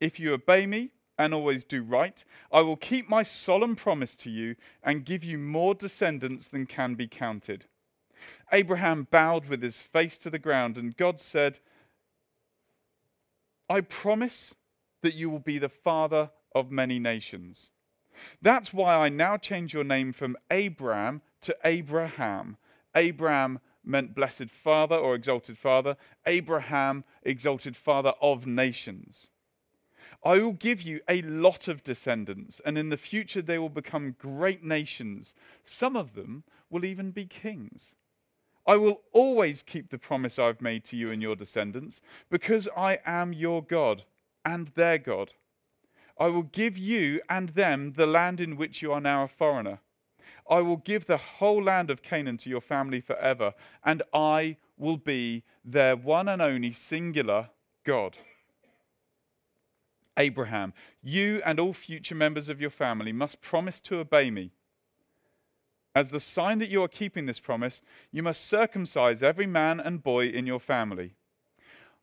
If 0.00 0.18
you 0.18 0.32
obey 0.32 0.66
me 0.66 0.90
and 1.16 1.32
always 1.32 1.62
do 1.62 1.84
right, 1.84 2.24
I 2.50 2.62
will 2.62 2.76
keep 2.76 3.08
my 3.08 3.22
solemn 3.22 3.76
promise 3.76 4.16
to 4.16 4.30
you 4.30 4.56
and 4.82 5.04
give 5.04 5.22
you 5.22 5.38
more 5.38 5.76
descendants 5.76 6.48
than 6.48 6.66
can 6.66 6.96
be 6.96 7.06
counted. 7.06 7.66
Abraham 8.50 9.06
bowed 9.08 9.46
with 9.46 9.62
his 9.62 9.82
face 9.82 10.18
to 10.18 10.30
the 10.30 10.40
ground, 10.40 10.76
and 10.76 10.96
God 10.96 11.20
said, 11.20 11.60
I 13.68 13.82
promise 13.82 14.52
that 15.02 15.14
you 15.14 15.30
will 15.30 15.38
be 15.38 15.58
the 15.58 15.68
father 15.68 16.30
of 16.56 16.72
many 16.72 16.98
nations. 16.98 17.70
That's 18.40 18.72
why 18.72 18.94
I 18.94 19.08
now 19.08 19.36
change 19.36 19.74
your 19.74 19.84
name 19.84 20.12
from 20.12 20.36
Abram 20.50 21.22
to 21.42 21.56
Abraham. 21.64 22.56
Abraham 22.94 23.60
meant 23.84 24.14
blessed 24.14 24.50
father 24.50 24.96
or 24.96 25.14
exalted 25.14 25.58
father. 25.58 25.96
Abraham, 26.26 27.04
exalted 27.22 27.76
father 27.76 28.14
of 28.20 28.46
nations. 28.46 29.28
I 30.24 30.38
will 30.38 30.52
give 30.52 30.82
you 30.82 31.00
a 31.08 31.20
lot 31.22 31.66
of 31.66 31.82
descendants, 31.82 32.60
and 32.64 32.78
in 32.78 32.90
the 32.90 32.96
future 32.96 33.42
they 33.42 33.58
will 33.58 33.68
become 33.68 34.14
great 34.18 34.62
nations. 34.62 35.34
Some 35.64 35.96
of 35.96 36.14
them 36.14 36.44
will 36.70 36.84
even 36.84 37.10
be 37.10 37.26
kings. 37.26 37.92
I 38.64 38.76
will 38.76 39.00
always 39.12 39.64
keep 39.64 39.90
the 39.90 39.98
promise 39.98 40.38
I've 40.38 40.60
made 40.60 40.84
to 40.86 40.96
you 40.96 41.10
and 41.10 41.20
your 41.20 41.34
descendants, 41.34 42.00
because 42.30 42.68
I 42.76 43.00
am 43.04 43.32
your 43.32 43.64
God 43.64 44.04
and 44.44 44.68
their 44.68 44.98
God. 44.98 45.32
I 46.22 46.28
will 46.28 46.44
give 46.44 46.78
you 46.78 47.20
and 47.28 47.48
them 47.48 47.94
the 47.96 48.06
land 48.06 48.40
in 48.40 48.56
which 48.56 48.80
you 48.80 48.92
are 48.92 49.00
now 49.00 49.24
a 49.24 49.26
foreigner. 49.26 49.80
I 50.48 50.60
will 50.60 50.76
give 50.76 51.06
the 51.06 51.16
whole 51.16 51.60
land 51.60 51.90
of 51.90 52.04
Canaan 52.04 52.36
to 52.38 52.48
your 52.48 52.60
family 52.60 53.00
forever, 53.00 53.54
and 53.84 54.04
I 54.14 54.58
will 54.78 54.98
be 54.98 55.42
their 55.64 55.96
one 55.96 56.28
and 56.28 56.40
only 56.40 56.70
singular 56.70 57.48
God. 57.82 58.18
Abraham, 60.16 60.74
you 61.02 61.42
and 61.44 61.58
all 61.58 61.72
future 61.72 62.14
members 62.14 62.48
of 62.48 62.60
your 62.60 62.70
family 62.70 63.10
must 63.10 63.42
promise 63.42 63.80
to 63.80 63.98
obey 63.98 64.30
me. 64.30 64.52
As 65.92 66.10
the 66.10 66.20
sign 66.20 66.60
that 66.60 66.70
you 66.70 66.84
are 66.84 66.88
keeping 66.88 67.26
this 67.26 67.40
promise, 67.40 67.82
you 68.12 68.22
must 68.22 68.46
circumcise 68.46 69.24
every 69.24 69.48
man 69.48 69.80
and 69.80 70.04
boy 70.04 70.26
in 70.26 70.46
your 70.46 70.60
family. 70.60 71.14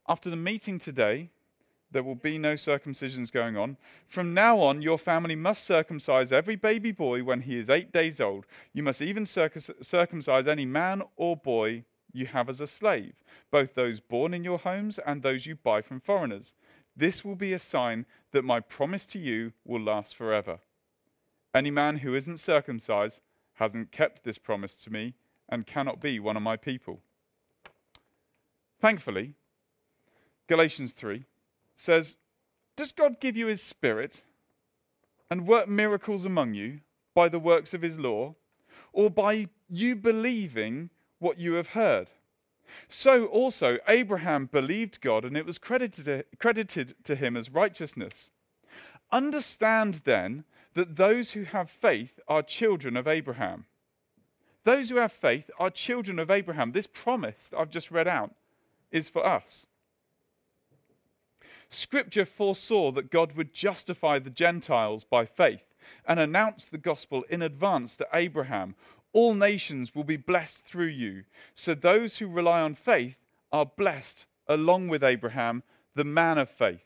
After 0.09 0.29
the 0.29 0.35
meeting 0.35 0.77
today, 0.77 1.29
there 1.91 2.03
will 2.03 2.15
be 2.15 2.38
no 2.38 2.53
circumcisions 2.53 3.31
going 3.31 3.58
on. 3.58 3.77
From 4.08 4.34
now 4.34 4.60
on, 4.60 4.81
your 4.81 4.98
family 4.98 5.36
must 5.36 5.65
circumcise 5.65 6.31
every 6.31 6.55
baby 6.55 6.91
boy 6.91 7.24
when 7.24 7.41
he 7.41 7.58
is 7.58 7.69
eight 7.69 7.91
days 7.91 8.22
old. 8.22 8.46
You 8.74 8.84
must 8.84 9.01
even 9.01 9.25
circumcise 9.25 10.48
any 10.48 10.65
man 10.65 11.01
or 11.15 11.36
boy 11.36 11.86
you 12.12 12.27
have 12.27 12.50
as 12.50 12.60
a 12.62 12.67
slave, 12.67 13.24
both 13.51 13.75
those 13.75 14.00
born 14.00 14.34
in 14.34 14.43
your 14.43 14.60
homes 14.60 15.00
and 15.05 15.22
those 15.22 15.46
you 15.46 15.55
buy 15.55 15.81
from 15.81 16.00
foreigners. 16.00 16.53
This 16.96 17.24
will 17.24 17.36
be 17.36 17.53
a 17.53 17.60
sign 17.60 18.05
that 18.31 18.43
my 18.43 18.60
promise 18.60 19.05
to 19.08 19.19
you 19.19 19.53
will 19.63 19.81
last 19.81 20.15
forever. 20.15 20.60
Any 21.53 21.72
man 21.72 21.98
who 21.98 22.13
isn't 22.15 22.39
circumcised 22.39 23.22
hasn't 23.55 23.91
kept 23.91 24.24
this 24.24 24.38
promise 24.38 24.75
to 24.75 24.91
me 24.91 25.15
and 25.48 25.65
cannot 25.65 26.00
be 26.00 26.19
one 26.19 26.38
of 26.38 26.43
my 26.43 26.55
people. 26.55 27.01
Thankfully, 28.79 29.34
Galatians 30.48 30.93
3 30.93 31.25
says, 31.79 32.17
Does 32.75 32.91
God 32.91 33.21
give 33.21 33.38
you 33.38 33.48
his 33.48 33.63
spirit 33.63 34.24
and 35.31 35.48
work 35.48 35.69
miracles 35.69 36.25
among 36.25 36.53
you 36.53 36.81
by 37.15 37.29
the 37.29 37.39
works 37.39 37.74
of 37.74 37.81
his 37.81 37.98
law, 37.98 38.36
or 38.91 39.09
by 39.09 39.48
you 39.69 39.95
believing 39.95 40.89
what 41.19 41.39
you 41.39 41.53
have 41.53 41.69
heard? 41.69 42.09
So 42.89 43.25
also 43.27 43.77
Abraham 43.88 44.48
believed 44.48 45.00
God, 45.00 45.24
and 45.24 45.38
it 45.38 45.45
was 45.45 45.57
credited, 45.57 46.25
credited 46.38 46.95
to 47.05 47.15
him 47.15 47.38
as 47.38 47.50
righteousness. 47.50 48.29
Understand 49.12 50.01
then 50.03 50.43
that 50.74 50.98
those 50.98 51.31
who 51.31 51.43
have 51.43 51.69
faith 51.69 52.19
are 52.27 52.43
children 52.43 52.98
of 52.98 53.07
Abraham. 53.07 53.65
Those 54.65 54.89
who 54.89 54.98
have 54.98 55.13
faith 55.13 55.50
are 55.57 55.69
children 55.69 56.19
of 56.19 56.29
Abraham. 56.29 56.74
This 56.74 56.88
promise 56.88 57.51
I've 57.57 57.71
just 57.71 57.89
read 57.89 58.07
out 58.07 58.36
is 58.91 59.07
for 59.07 59.25
us. 59.25 59.65
Scripture 61.69 62.25
foresaw 62.25 62.91
that 62.91 63.11
God 63.11 63.35
would 63.35 63.53
justify 63.53 64.19
the 64.19 64.29
Gentiles 64.29 65.03
by 65.03 65.25
faith 65.25 65.65
and 66.07 66.19
announce 66.19 66.65
the 66.65 66.77
gospel 66.77 67.23
in 67.29 67.41
advance 67.41 67.95
to 67.97 68.07
Abraham. 68.13 68.75
All 69.13 69.33
nations 69.33 69.93
will 69.93 70.03
be 70.03 70.17
blessed 70.17 70.59
through 70.59 70.88
you. 70.88 71.23
So 71.55 71.73
those 71.73 72.17
who 72.17 72.27
rely 72.27 72.61
on 72.61 72.75
faith 72.75 73.17
are 73.51 73.65
blessed 73.65 74.25
along 74.47 74.88
with 74.88 75.03
Abraham, 75.03 75.63
the 75.95 76.03
man 76.03 76.38
of 76.38 76.49
faith. 76.49 76.85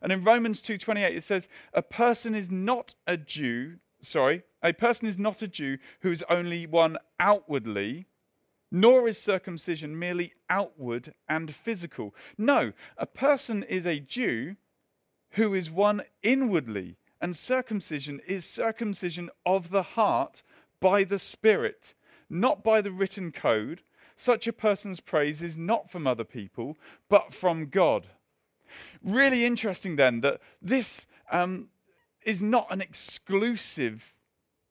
And 0.00 0.10
in 0.10 0.24
Romans 0.24 0.60
2:28 0.60 1.16
it 1.16 1.24
says, 1.24 1.48
"A 1.72 1.82
person 1.82 2.34
is 2.34 2.50
not 2.50 2.94
a 3.06 3.16
Jew, 3.16 3.78
sorry, 4.00 4.42
a 4.62 4.72
person 4.72 5.06
is 5.06 5.18
not 5.18 5.42
a 5.42 5.48
Jew 5.48 5.78
who 6.00 6.10
is 6.10 6.24
only 6.28 6.66
one 6.66 6.98
outwardly, 7.20 8.06
nor 8.74 9.06
is 9.06 9.18
circumcision 9.18 9.98
merely 9.98 10.32
outward 10.48 11.12
and 11.28 11.54
physical. 11.54 12.14
No, 12.38 12.72
a 12.96 13.06
person 13.06 13.62
is 13.62 13.84
a 13.84 14.00
Jew 14.00 14.56
who 15.32 15.52
is 15.52 15.70
one 15.70 16.02
inwardly, 16.22 16.96
and 17.20 17.36
circumcision 17.36 18.20
is 18.26 18.46
circumcision 18.46 19.28
of 19.44 19.70
the 19.70 19.82
heart 19.82 20.42
by 20.80 21.04
the 21.04 21.18
Spirit, 21.18 21.94
not 22.30 22.64
by 22.64 22.80
the 22.80 22.90
written 22.90 23.30
code. 23.30 23.82
Such 24.16 24.46
a 24.46 24.52
person's 24.52 25.00
praise 25.00 25.42
is 25.42 25.56
not 25.56 25.90
from 25.90 26.06
other 26.06 26.24
people, 26.24 26.78
but 27.10 27.34
from 27.34 27.66
God. 27.66 28.06
Really 29.02 29.44
interesting, 29.44 29.96
then, 29.96 30.22
that 30.22 30.40
this 30.62 31.06
um, 31.30 31.68
is 32.24 32.40
not 32.40 32.68
an 32.70 32.80
exclusive 32.80 34.14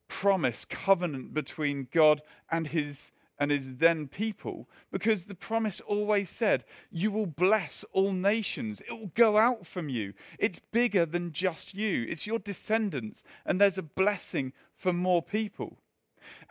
promise, 0.08 0.65
covenant 0.65 1.34
between 1.36 1.88
God 1.91 2.22
and 2.50 2.67
his 2.67 3.12
and 3.41 3.50
his 3.50 3.77
then 3.77 4.07
people, 4.07 4.69
because 4.91 5.25
the 5.25 5.33
promise 5.33 5.81
always 5.81 6.29
said, 6.29 6.63
You 6.91 7.10
will 7.10 7.25
bless 7.25 7.83
all 7.91 8.13
nations. 8.13 8.81
It 8.81 8.91
will 8.91 9.12
go 9.15 9.36
out 9.36 9.65
from 9.65 9.89
you. 9.89 10.13
It's 10.38 10.60
bigger 10.60 11.07
than 11.07 11.33
just 11.33 11.74
you, 11.74 12.05
it's 12.07 12.27
your 12.27 12.38
descendants, 12.38 13.24
and 13.43 13.60
there's 13.60 13.79
a 13.79 13.83
blessing 13.83 14.53
for 14.75 14.93
more 14.93 15.24
people. 15.24 15.79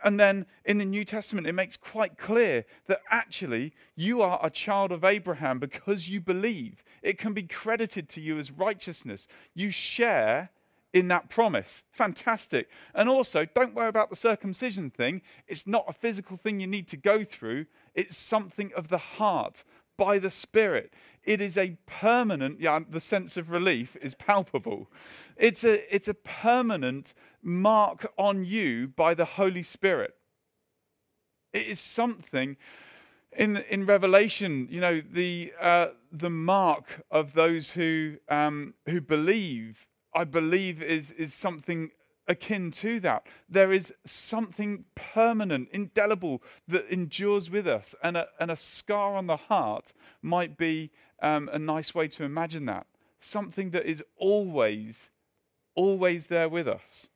And 0.03 0.19
then 0.19 0.47
in 0.65 0.79
the 0.79 0.85
New 0.85 1.05
Testament, 1.05 1.47
it 1.47 1.53
makes 1.53 1.77
quite 1.77 2.17
clear 2.17 2.65
that 2.87 2.99
actually 3.09 3.73
you 3.95 4.21
are 4.21 4.37
a 4.43 4.49
child 4.49 4.91
of 4.91 5.05
Abraham 5.05 5.59
because 5.59 6.09
you 6.09 6.19
believe. 6.19 6.83
It 7.01 7.17
can 7.17 7.31
be 7.31 7.43
credited 7.43 8.09
to 8.09 8.21
you 8.21 8.37
as 8.37 8.51
righteousness. 8.51 9.27
You 9.53 9.71
share 9.71 10.49
in 10.93 11.07
that 11.07 11.29
promise. 11.29 11.83
Fantastic. 11.91 12.69
And 12.93 13.07
also, 13.07 13.45
don't 13.45 13.73
worry 13.73 13.87
about 13.87 14.09
the 14.09 14.15
circumcision 14.15 14.89
thing. 14.89 15.21
It's 15.47 15.65
not 15.65 15.85
a 15.87 15.93
physical 15.93 16.37
thing 16.37 16.59
you 16.59 16.67
need 16.67 16.87
to 16.89 16.97
go 16.97 17.23
through, 17.23 17.65
it's 17.93 18.17
something 18.17 18.71
of 18.75 18.87
the 18.87 18.97
heart 18.97 19.63
by 19.97 20.17
the 20.17 20.31
Spirit. 20.31 20.93
It 21.23 21.41
is 21.41 21.57
a 21.57 21.77
permanent, 21.85 22.59
yeah, 22.59 22.79
the 22.89 22.99
sense 22.99 23.37
of 23.37 23.49
relief 23.49 23.95
is 24.01 24.15
palpable. 24.15 24.89
It's 25.37 25.63
a, 25.63 25.93
it's 25.93 26.07
a 26.07 26.13
permanent 26.13 27.13
mark 27.43 28.11
on 28.17 28.43
you 28.43 28.87
by 28.87 29.13
the 29.13 29.25
Holy 29.25 29.61
Spirit. 29.61 30.15
It 31.53 31.67
is 31.67 31.79
something 31.79 32.57
in, 33.33 33.57
in 33.69 33.85
Revelation, 33.85 34.67
you 34.71 34.81
know, 34.81 35.01
the, 35.01 35.53
uh, 35.59 35.87
the 36.11 36.29
mark 36.29 37.03
of 37.11 37.33
those 37.33 37.71
who, 37.71 38.15
um, 38.29 38.73
who 38.87 39.01
believe, 39.01 39.85
I 40.13 40.23
believe, 40.23 40.81
is, 40.81 41.11
is 41.11 41.33
something 41.33 41.91
akin 42.27 42.71
to 42.71 42.99
that. 43.01 43.25
There 43.49 43.71
is 43.71 43.93
something 44.05 44.85
permanent, 44.95 45.69
indelible, 45.71 46.41
that 46.67 46.87
endures 46.87 47.49
with 47.49 47.67
us. 47.67 47.95
And 48.03 48.17
a, 48.17 48.27
and 48.39 48.51
a 48.51 48.57
scar 48.57 49.15
on 49.15 49.27
the 49.27 49.37
heart 49.37 49.93
might 50.21 50.57
be 50.57 50.91
um, 51.21 51.49
a 51.51 51.59
nice 51.59 51.93
way 51.93 52.07
to 52.09 52.23
imagine 52.23 52.65
that. 52.65 52.87
Something 53.19 53.71
that 53.71 53.85
is 53.85 54.03
always, 54.17 55.09
always 55.75 56.27
there 56.27 56.49
with 56.49 56.67
us. 56.67 57.07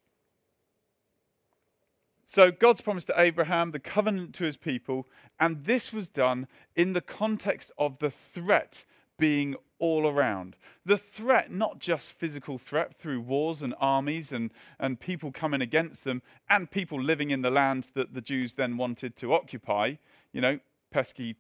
So 2.27 2.51
God's 2.51 2.81
promise 2.81 3.05
to 3.05 3.19
Abraham, 3.19 3.71
the 3.71 3.79
covenant 3.79 4.33
to 4.35 4.45
his 4.45 4.57
people, 4.57 5.07
and 5.39 5.63
this 5.63 5.93
was 5.93 6.09
done 6.09 6.47
in 6.75 6.93
the 6.93 7.01
context 7.01 7.71
of 7.77 7.99
the 7.99 8.09
threat 8.09 8.83
being 9.17 9.55
all 9.79 10.07
around. 10.07 10.55
The 10.86 10.98
threat, 10.98 11.51
not 11.51 11.79
just 11.79 12.12
physical 12.12 12.57
threat 12.57 12.98
through 12.98 13.22
wars 13.22 13.62
and 13.62 13.74
armies 13.79 14.31
and, 14.31 14.51
and 14.79 15.00
people 15.00 15.31
coming 15.31 15.62
against 15.62 16.03
them, 16.03 16.22
and 16.50 16.72
people 16.72 17.01
living 17.01 17.29
in 17.29 17.41
the 17.41 17.50
land 17.50 17.89
that 17.93 18.13
the 18.13 18.22
Jews 18.22 18.55
then 18.55 18.77
wanted 18.77 19.15
to 19.17 19.34
occupy, 19.34 19.95
you 20.31 20.41
know, 20.41 20.60
pesky 20.91 21.36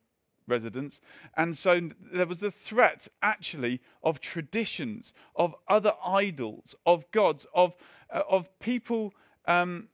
residents. 0.47 0.99
And 1.35 1.57
so 1.57 1.89
there 2.13 2.27
was 2.27 2.39
the 2.39 2.51
threat, 2.51 3.07
actually, 3.21 3.81
of 4.03 4.19
traditions, 4.19 5.13
of 5.35 5.55
other 5.67 5.93
idols, 6.05 6.75
of 6.85 7.09
gods, 7.11 7.47
of, 7.53 7.75
uh, 8.13 8.21
of 8.29 8.47
people. 8.59 9.13
Um, 9.47 9.89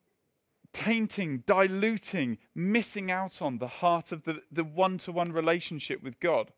tainting, 0.74 1.44
diluting, 1.46 2.38
missing 2.56 3.12
out 3.12 3.42
on 3.42 3.58
the 3.58 3.68
heart 3.68 4.14
of 4.14 4.24
the 4.24 4.64
one 4.64 4.98
to 5.00 5.12
one 5.12 5.34
relationship 5.34 6.02
with 6.02 6.18
God 6.22 6.54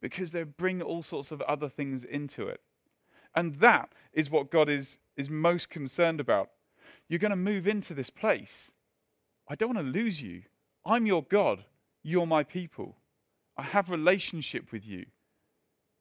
because 0.00 0.32
they 0.32 0.42
bring 0.42 0.82
all 0.82 1.02
sorts 1.02 1.30
of 1.30 1.40
other 1.42 1.68
things 1.68 2.04
into 2.04 2.46
it. 2.48 2.60
And 3.34 3.56
that 3.56 3.92
is 4.12 4.30
what 4.30 4.50
God 4.50 4.68
is, 4.68 4.98
is 5.16 5.28
most 5.28 5.68
concerned 5.68 6.20
about. 6.20 6.50
You're 7.08 7.18
going 7.18 7.30
to 7.30 7.36
move 7.36 7.66
into 7.66 7.94
this 7.94 8.10
place. 8.10 8.72
I 9.48 9.54
don't 9.54 9.74
want 9.74 9.86
to 9.86 10.00
lose 10.00 10.22
you. 10.22 10.42
I'm 10.84 11.06
your 11.06 11.22
God. 11.22 11.64
You're 12.02 12.26
my 12.26 12.42
people. 12.42 12.96
I 13.56 13.62
have 13.62 13.90
relationship 13.90 14.72
with 14.72 14.86
you. 14.86 15.06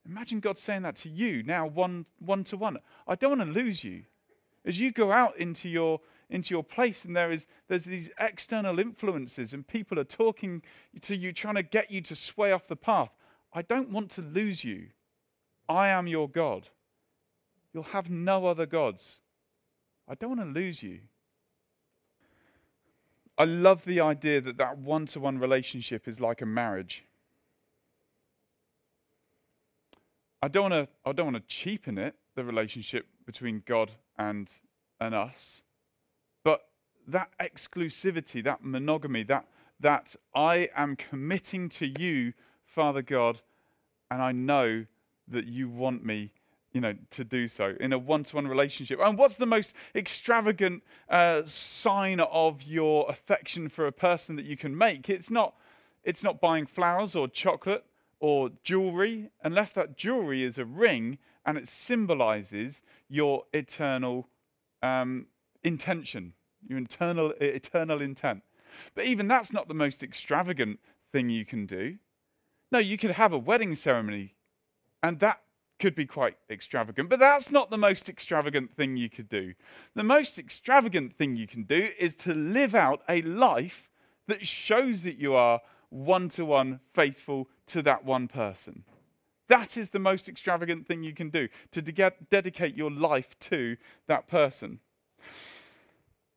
Imagine 0.05 0.39
God 0.39 0.57
saying 0.57 0.83
that 0.83 0.95
to 0.97 1.09
you 1.09 1.41
now, 1.43 1.65
one, 1.65 2.05
one 2.19 2.43
to 2.45 2.57
one. 2.57 2.77
I 3.07 3.15
don't 3.15 3.37
want 3.37 3.53
to 3.53 3.59
lose 3.59 3.83
you. 3.83 4.03
As 4.65 4.79
you 4.79 4.91
go 4.91 5.11
out 5.11 5.37
into 5.37 5.69
your 5.69 5.99
into 6.27 6.55
your 6.55 6.63
place 6.63 7.05
and 7.05 7.15
there 7.15 7.31
is 7.31 7.45
there's 7.67 7.85
these 7.85 8.09
external 8.19 8.79
influences 8.79 9.53
and 9.53 9.67
people 9.67 9.99
are 9.99 10.03
talking 10.03 10.63
to 11.01 11.15
you 11.15 11.31
trying 11.31 11.53
to 11.53 11.61
get 11.61 11.91
you 11.91 12.01
to 12.01 12.15
sway 12.15 12.51
off 12.51 12.67
the 12.67 12.75
path 12.75 13.11
i 13.55 13.63
don't 13.63 13.89
want 13.89 14.11
to 14.11 14.21
lose 14.21 14.63
you 14.63 14.89
i 15.67 15.87
am 15.87 16.05
your 16.05 16.29
god 16.29 16.69
you'll 17.73 17.83
have 17.83 18.09
no 18.09 18.45
other 18.45 18.67
gods 18.67 19.15
i 20.07 20.13
don't 20.13 20.37
want 20.37 20.41
to 20.41 20.59
lose 20.59 20.83
you 20.83 20.99
I 23.37 23.43
love 23.43 23.83
the 23.83 23.99
idea 23.99 24.39
that 24.41 24.57
that 24.57 24.77
one 24.77 25.05
to 25.07 25.19
one 25.19 25.39
relationship 25.39 26.07
is 26.07 26.21
like 26.21 26.41
a 26.41 26.45
marriage. 26.45 27.03
I 30.41 30.47
don't 30.47 30.71
want 30.71 30.73
to 30.73 31.09
I 31.09 31.11
don't 31.11 31.33
want 31.33 31.37
to 31.37 31.53
cheapen 31.53 31.97
it, 31.97 32.15
the 32.35 32.45
relationship 32.45 33.07
between 33.25 33.63
God 33.65 33.91
and 34.17 34.49
and 35.01 35.13
us. 35.13 35.63
But 36.43 36.67
that 37.07 37.31
exclusivity, 37.41 38.43
that 38.43 38.63
monogamy, 38.63 39.23
that 39.23 39.47
that 39.81 40.15
I 40.33 40.69
am 40.75 40.95
committing 40.95 41.67
to 41.69 41.87
you, 41.99 42.33
Father 42.65 43.01
God, 43.01 43.41
and 44.11 44.21
I 44.21 44.31
know 44.31 44.85
that 45.27 45.45
you 45.45 45.69
want 45.69 46.05
me 46.05 46.31
you 46.75 46.81
know, 46.81 46.93
to 47.09 47.23
do 47.23 47.47
so 47.47 47.73
in 47.79 47.93
a 47.93 47.97
one-to-one 47.97 48.49
relationship. 48.49 48.99
And 49.01 49.17
what's 49.17 49.37
the 49.37 49.45
most 49.45 49.73
extravagant 49.95 50.83
uh, 51.07 51.43
sign 51.45 52.19
of 52.19 52.63
your 52.63 53.09
affection 53.09 53.69
for 53.69 53.87
a 53.87 53.93
person 53.93 54.35
that 54.35 54.43
you 54.43 54.57
can 54.57 54.77
make? 54.77 55.09
It's 55.09 55.31
not, 55.31 55.55
it's 56.03 56.21
not 56.21 56.41
buying 56.41 56.65
flowers 56.65 57.15
or 57.15 57.29
chocolate 57.29 57.85
or 58.19 58.49
jewelry, 58.61 59.29
unless 59.41 59.71
that 59.71 59.95
jewelry 59.95 60.43
is 60.43 60.57
a 60.57 60.65
ring 60.65 61.17
and 61.45 61.57
it 61.57 61.69
symbolizes 61.69 62.81
your 63.07 63.45
eternal 63.53 64.27
um, 64.83 65.27
intention, 65.63 66.33
your 66.67 66.79
eternal, 66.79 67.31
eternal 67.39 68.01
intent. 68.01 68.43
But 68.95 69.05
even 69.05 69.29
that's 69.29 69.53
not 69.53 69.69
the 69.69 69.73
most 69.73 70.03
extravagant 70.03 70.81
thing 71.13 71.29
you 71.29 71.45
can 71.45 71.65
do. 71.65 71.99
No, 72.71 72.79
you 72.79 72.97
could 72.97 73.11
have 73.11 73.33
a 73.33 73.37
wedding 73.37 73.75
ceremony, 73.75 74.35
and 75.01 75.19
that 75.19 75.41
could 75.79 75.95
be 75.95 76.05
quite 76.05 76.37
extravagant, 76.49 77.09
but 77.09 77.19
that's 77.19 77.51
not 77.51 77.69
the 77.69 77.77
most 77.77 78.07
extravagant 78.09 78.75
thing 78.75 78.97
you 78.97 79.09
could 79.09 79.29
do. 79.29 79.53
The 79.93 80.03
most 80.03 80.39
extravagant 80.39 81.17
thing 81.17 81.35
you 81.35 81.47
can 81.47 81.63
do 81.63 81.89
is 81.99 82.15
to 82.15 82.33
live 82.33 82.73
out 82.73 83.01
a 83.09 83.21
life 83.21 83.89
that 84.27 84.47
shows 84.47 85.03
that 85.03 85.17
you 85.17 85.35
are 85.35 85.61
one 85.89 86.29
to 86.29 86.45
one 86.45 86.79
faithful 86.93 87.49
to 87.67 87.81
that 87.83 88.05
one 88.05 88.27
person. 88.27 88.83
That 89.47 89.77
is 89.77 89.91
the 89.91 89.99
most 89.99 90.27
extravagant 90.27 90.87
thing 90.87 91.03
you 91.03 91.13
can 91.13 91.29
do, 91.29 91.49
to 91.71 91.81
de- 91.81 92.11
dedicate 92.31 92.75
your 92.75 92.91
life 92.91 93.37
to 93.41 93.77
that 94.07 94.27
person. 94.27 94.79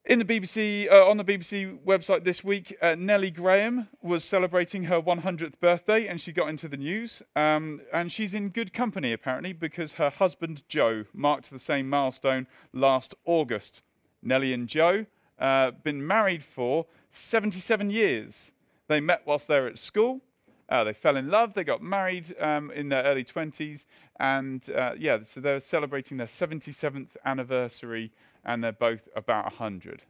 In 0.08 0.18
the 0.18 0.24
BBC, 0.24 0.90
uh, 0.90 1.06
on 1.06 1.18
the 1.18 1.24
BBC 1.24 1.80
website 1.84 2.24
this 2.24 2.42
week, 2.42 2.74
uh, 2.80 2.94
Nellie 2.98 3.30
Graham 3.30 3.88
was 4.00 4.24
celebrating 4.24 4.84
her 4.84 5.02
100th 5.02 5.60
birthday, 5.60 6.06
and 6.06 6.18
she 6.18 6.32
got 6.32 6.48
into 6.48 6.66
the 6.66 6.78
news. 6.78 7.20
Um, 7.36 7.82
and 7.92 8.10
she's 8.10 8.32
in 8.32 8.48
good 8.48 8.72
company 8.72 9.12
apparently 9.12 9.52
because 9.52 9.92
her 9.92 10.08
husband 10.08 10.62
Joe 10.66 11.04
marked 11.12 11.50
the 11.50 11.58
same 11.58 11.90
milestone 11.90 12.46
last 12.72 13.14
August. 13.26 13.82
Nellie 14.22 14.54
and 14.54 14.66
Joe 14.66 15.04
uh, 15.38 15.72
been 15.72 16.06
married 16.06 16.42
for 16.42 16.86
77 17.12 17.90
years. 17.90 18.52
They 18.86 19.02
met 19.02 19.24
whilst 19.26 19.46
they 19.46 19.60
were 19.60 19.66
at 19.66 19.78
school. 19.78 20.22
Uh, 20.68 20.84
they 20.84 20.92
fell 20.92 21.16
in 21.16 21.30
love. 21.30 21.54
They 21.54 21.64
got 21.64 21.82
married 21.82 22.34
um, 22.40 22.70
in 22.70 22.90
their 22.90 23.02
early 23.04 23.24
20s, 23.24 23.84
and 24.20 24.68
uh, 24.70 24.92
yeah, 24.98 25.18
so 25.24 25.40
they're 25.40 25.60
celebrating 25.60 26.18
their 26.18 26.26
77th 26.26 27.08
anniversary 27.24 28.12
and 28.44 28.62
they're 28.64 28.72
both 28.72 29.08
about 29.14 29.44
100. 29.44 30.02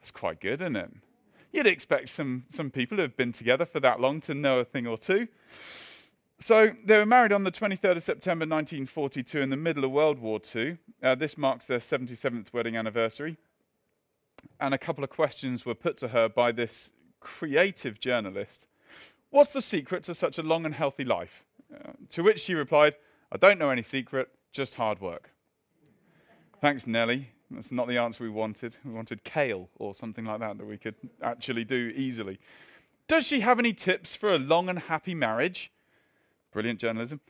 That's 0.00 0.10
quite 0.10 0.40
good, 0.40 0.60
isn't 0.60 0.76
it? 0.76 0.90
You'd 1.52 1.66
expect 1.66 2.08
some, 2.10 2.44
some 2.48 2.70
people 2.70 2.96
who 2.96 3.02
have 3.02 3.16
been 3.16 3.32
together 3.32 3.64
for 3.64 3.80
that 3.80 4.00
long 4.00 4.20
to 4.22 4.34
know 4.34 4.60
a 4.60 4.64
thing 4.64 4.86
or 4.86 4.98
two. 4.98 5.28
So 6.38 6.72
they 6.84 6.96
were 6.96 7.06
married 7.06 7.32
on 7.32 7.44
the 7.44 7.52
23rd 7.52 7.98
of 7.98 8.02
September 8.02 8.44
1942 8.44 9.40
in 9.40 9.50
the 9.50 9.56
middle 9.56 9.84
of 9.84 9.90
World 9.90 10.18
War 10.20 10.40
II. 10.54 10.78
Uh, 11.02 11.14
this 11.14 11.36
marks 11.36 11.66
their 11.66 11.80
77th 11.80 12.52
wedding 12.52 12.76
anniversary. 12.76 13.36
And 14.58 14.72
a 14.72 14.78
couple 14.78 15.04
of 15.04 15.10
questions 15.10 15.66
were 15.66 15.74
put 15.74 15.96
to 15.98 16.08
her 16.08 16.28
by 16.28 16.52
this 16.52 16.90
creative 17.20 18.00
journalist. 18.00 18.66
What's 19.30 19.50
the 19.50 19.62
secret 19.62 20.04
to 20.04 20.14
such 20.14 20.38
a 20.38 20.42
long 20.42 20.64
and 20.66 20.74
healthy 20.74 21.04
life? 21.04 21.44
Uh, 21.72 21.92
to 22.10 22.22
which 22.22 22.40
she 22.40 22.54
replied, 22.54 22.94
I 23.32 23.36
don't 23.36 23.58
know 23.58 23.70
any 23.70 23.82
secret, 23.82 24.28
just 24.52 24.74
hard 24.74 25.00
work. 25.00 25.30
Thanks, 26.60 26.86
Nellie. 26.86 27.30
That's 27.50 27.72
not 27.72 27.88
the 27.88 27.98
answer 27.98 28.22
we 28.22 28.30
wanted. 28.30 28.76
We 28.84 28.92
wanted 28.92 29.24
kale 29.24 29.68
or 29.78 29.94
something 29.94 30.24
like 30.24 30.40
that 30.40 30.58
that 30.58 30.66
we 30.66 30.78
could 30.78 30.96
actually 31.22 31.64
do 31.64 31.92
easily. 31.94 32.38
Does 33.08 33.26
she 33.26 33.40
have 33.40 33.58
any 33.58 33.72
tips 33.72 34.14
for 34.14 34.34
a 34.34 34.38
long 34.38 34.68
and 34.68 34.78
happy 34.78 35.14
marriage? 35.14 35.72
Brilliant 36.52 36.80
journalism. 36.80 37.20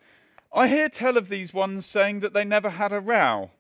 I 0.53 0.69
hear 0.69 0.89
tell 0.89 1.17
of 1.17 1.29
these 1.29 1.55
ones 1.55 1.87
saying 1.87 2.21
that 2.21 2.35
they 2.35 2.45
never 2.45 2.71
had 2.71 2.93
a 2.93 3.01
row. 3.01 3.51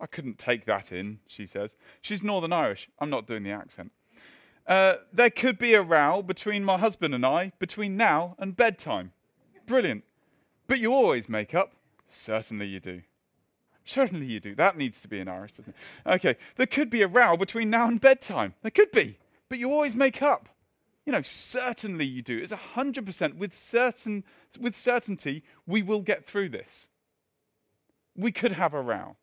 I 0.00 0.06
couldn't 0.06 0.38
take 0.38 0.66
that 0.66 0.92
in, 0.92 1.20
she 1.26 1.46
says. 1.46 1.76
She's 2.00 2.22
Northern 2.22 2.52
Irish. 2.52 2.88
I'm 2.98 3.10
not 3.10 3.26
doing 3.26 3.42
the 3.42 3.50
accent. 3.50 3.92
Uh, 4.66 4.96
there 5.12 5.30
could 5.30 5.58
be 5.58 5.74
a 5.74 5.82
row 5.82 6.22
between 6.22 6.64
my 6.64 6.78
husband 6.78 7.14
and 7.14 7.26
I 7.26 7.52
between 7.58 7.96
now 7.96 8.36
and 8.38 8.56
bedtime. 8.56 9.12
Brilliant. 9.66 10.04
But 10.66 10.78
you 10.78 10.92
always 10.92 11.28
make 11.28 11.54
up. 11.54 11.72
Certainly 12.08 12.66
you 12.66 12.80
do. 12.80 13.02
Certainly 13.84 14.26
you 14.26 14.38
do. 14.38 14.54
That 14.54 14.76
needs 14.76 15.02
to 15.02 15.08
be 15.08 15.18
in 15.18 15.28
Irish, 15.28 15.52
doesn't 15.52 15.74
it? 15.74 16.10
Okay. 16.10 16.36
There 16.56 16.66
could 16.66 16.90
be 16.90 17.02
a 17.02 17.08
row 17.08 17.36
between 17.36 17.70
now 17.70 17.88
and 17.88 18.00
bedtime. 18.00 18.54
There 18.62 18.70
could 18.70 18.92
be. 18.92 19.18
But 19.48 19.58
you 19.58 19.72
always 19.72 19.96
make 19.96 20.22
up. 20.22 20.48
You 21.04 21.12
know, 21.12 21.22
certainly 21.22 22.04
you 22.04 22.22
do. 22.22 22.38
It's 22.38 22.52
100% 22.52 23.34
with, 23.34 23.58
certain, 23.58 24.24
with 24.60 24.76
certainty 24.76 25.42
we 25.66 25.82
will 25.82 26.00
get 26.00 26.24
through 26.24 26.50
this. 26.50 26.88
We 28.16 28.30
could 28.30 28.52
have 28.52 28.72
a 28.72 28.80
row. 28.80 29.16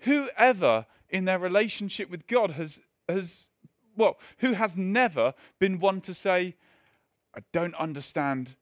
Whoever 0.00 0.86
in 1.08 1.24
their 1.24 1.38
relationship 1.38 2.10
with 2.10 2.26
God 2.26 2.52
has, 2.52 2.80
has 3.08 3.46
well, 3.98 4.18
who 4.38 4.54
has 4.54 4.76
never 4.76 5.34
been 5.58 5.78
one 5.80 6.00
to 6.02 6.14
say, 6.14 6.54
I 7.34 7.40
don't 7.52 7.74
understand 7.74 8.56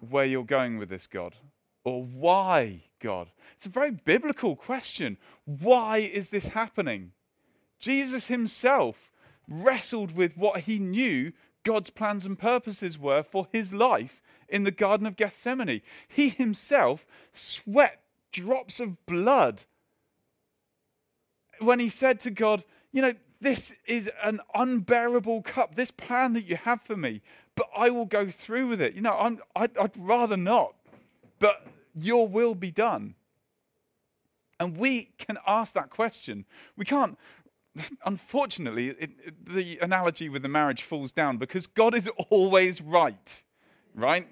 where 0.00 0.24
you're 0.24 0.44
going 0.44 0.78
with 0.78 0.90
this, 0.90 1.06
God, 1.06 1.36
or 1.84 2.02
why, 2.02 2.82
God. 3.00 3.28
It's 3.56 3.66
a 3.66 3.70
very 3.70 3.90
biblical 3.90 4.56
question. 4.56 5.16
Why 5.44 5.98
is 5.98 6.28
this 6.30 6.48
happening? 6.48 7.12
Jesus 7.78 8.26
himself 8.26 9.10
wrestled 9.48 10.14
with 10.14 10.36
what 10.36 10.62
he 10.62 10.78
knew 10.78 11.32
God's 11.64 11.90
plans 11.90 12.26
and 12.26 12.38
purposes 12.38 12.98
were 12.98 13.22
for 13.22 13.48
his 13.52 13.72
life 13.72 14.22
in 14.48 14.64
the 14.64 14.70
Garden 14.70 15.06
of 15.06 15.16
Gethsemane. 15.16 15.82
He 16.08 16.30
himself 16.30 17.06
sweat 17.32 18.02
drops 18.32 18.80
of 18.80 19.04
blood 19.06 19.64
when 21.58 21.80
he 21.80 21.88
said 21.88 22.20
to 22.20 22.30
God, 22.30 22.64
You 22.92 23.02
know, 23.02 23.14
this 23.40 23.74
is 23.86 24.10
an 24.22 24.40
unbearable 24.54 25.42
cup, 25.42 25.74
this 25.74 25.90
plan 25.90 26.34
that 26.34 26.44
you 26.44 26.56
have 26.56 26.82
for 26.82 26.96
me, 26.96 27.22
but 27.54 27.68
I 27.76 27.90
will 27.90 28.06
go 28.06 28.30
through 28.30 28.68
with 28.68 28.80
it. 28.80 28.94
You 28.94 29.02
know, 29.02 29.16
I'm, 29.18 29.40
I'd, 29.56 29.76
I'd 29.78 29.96
rather 29.96 30.36
not, 30.36 30.74
but 31.38 31.66
your 31.94 32.28
will 32.28 32.54
be 32.54 32.70
done. 32.70 33.14
And 34.58 34.76
we 34.76 35.10
can 35.18 35.38
ask 35.46 35.72
that 35.72 35.88
question. 35.88 36.44
We 36.76 36.84
can't, 36.84 37.18
unfortunately, 38.04 38.88
it, 38.90 39.10
it, 39.24 39.54
the 39.54 39.78
analogy 39.78 40.28
with 40.28 40.42
the 40.42 40.48
marriage 40.48 40.82
falls 40.82 41.12
down 41.12 41.38
because 41.38 41.66
God 41.66 41.94
is 41.94 42.08
always 42.28 42.82
right, 42.82 43.42
right? 43.94 44.28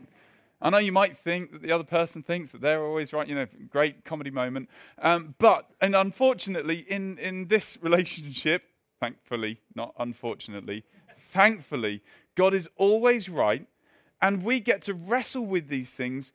I 0.61 0.71
know 0.71 0.79
you 0.79 0.93
might 0.93 1.17
think 1.19 1.53
that 1.53 1.63
the 1.63 1.73
other 1.73 1.85
person 1.85 2.23
thinks 2.23 2.51
that 2.51 2.61
they're 2.61 2.85
always 2.85 3.13
right, 3.13 3.27
you 3.27 3.35
know, 3.35 3.47
great 3.71 4.05
comedy 4.05 4.31
moment. 4.31 4.69
Um, 5.01 5.35
but, 5.39 5.71
and 5.81 5.95
unfortunately, 5.95 6.85
in, 6.89 7.17
in 7.19 7.49
this 7.49 7.79
relationship, 7.83 8.65
thankfully, 9.01 9.61
not 9.75 9.95
unfortunately, 9.99 10.85
thankfully, 11.31 12.03
God 12.35 12.55
is 12.55 12.69
always 12.77 13.29
right. 13.29 13.67
And 14.21 14.43
we 14.43 14.59
get 14.59 14.83
to 14.83 14.95
wrestle 14.95 15.47
with 15.47 15.69
these 15.69 15.95
things 15.95 16.33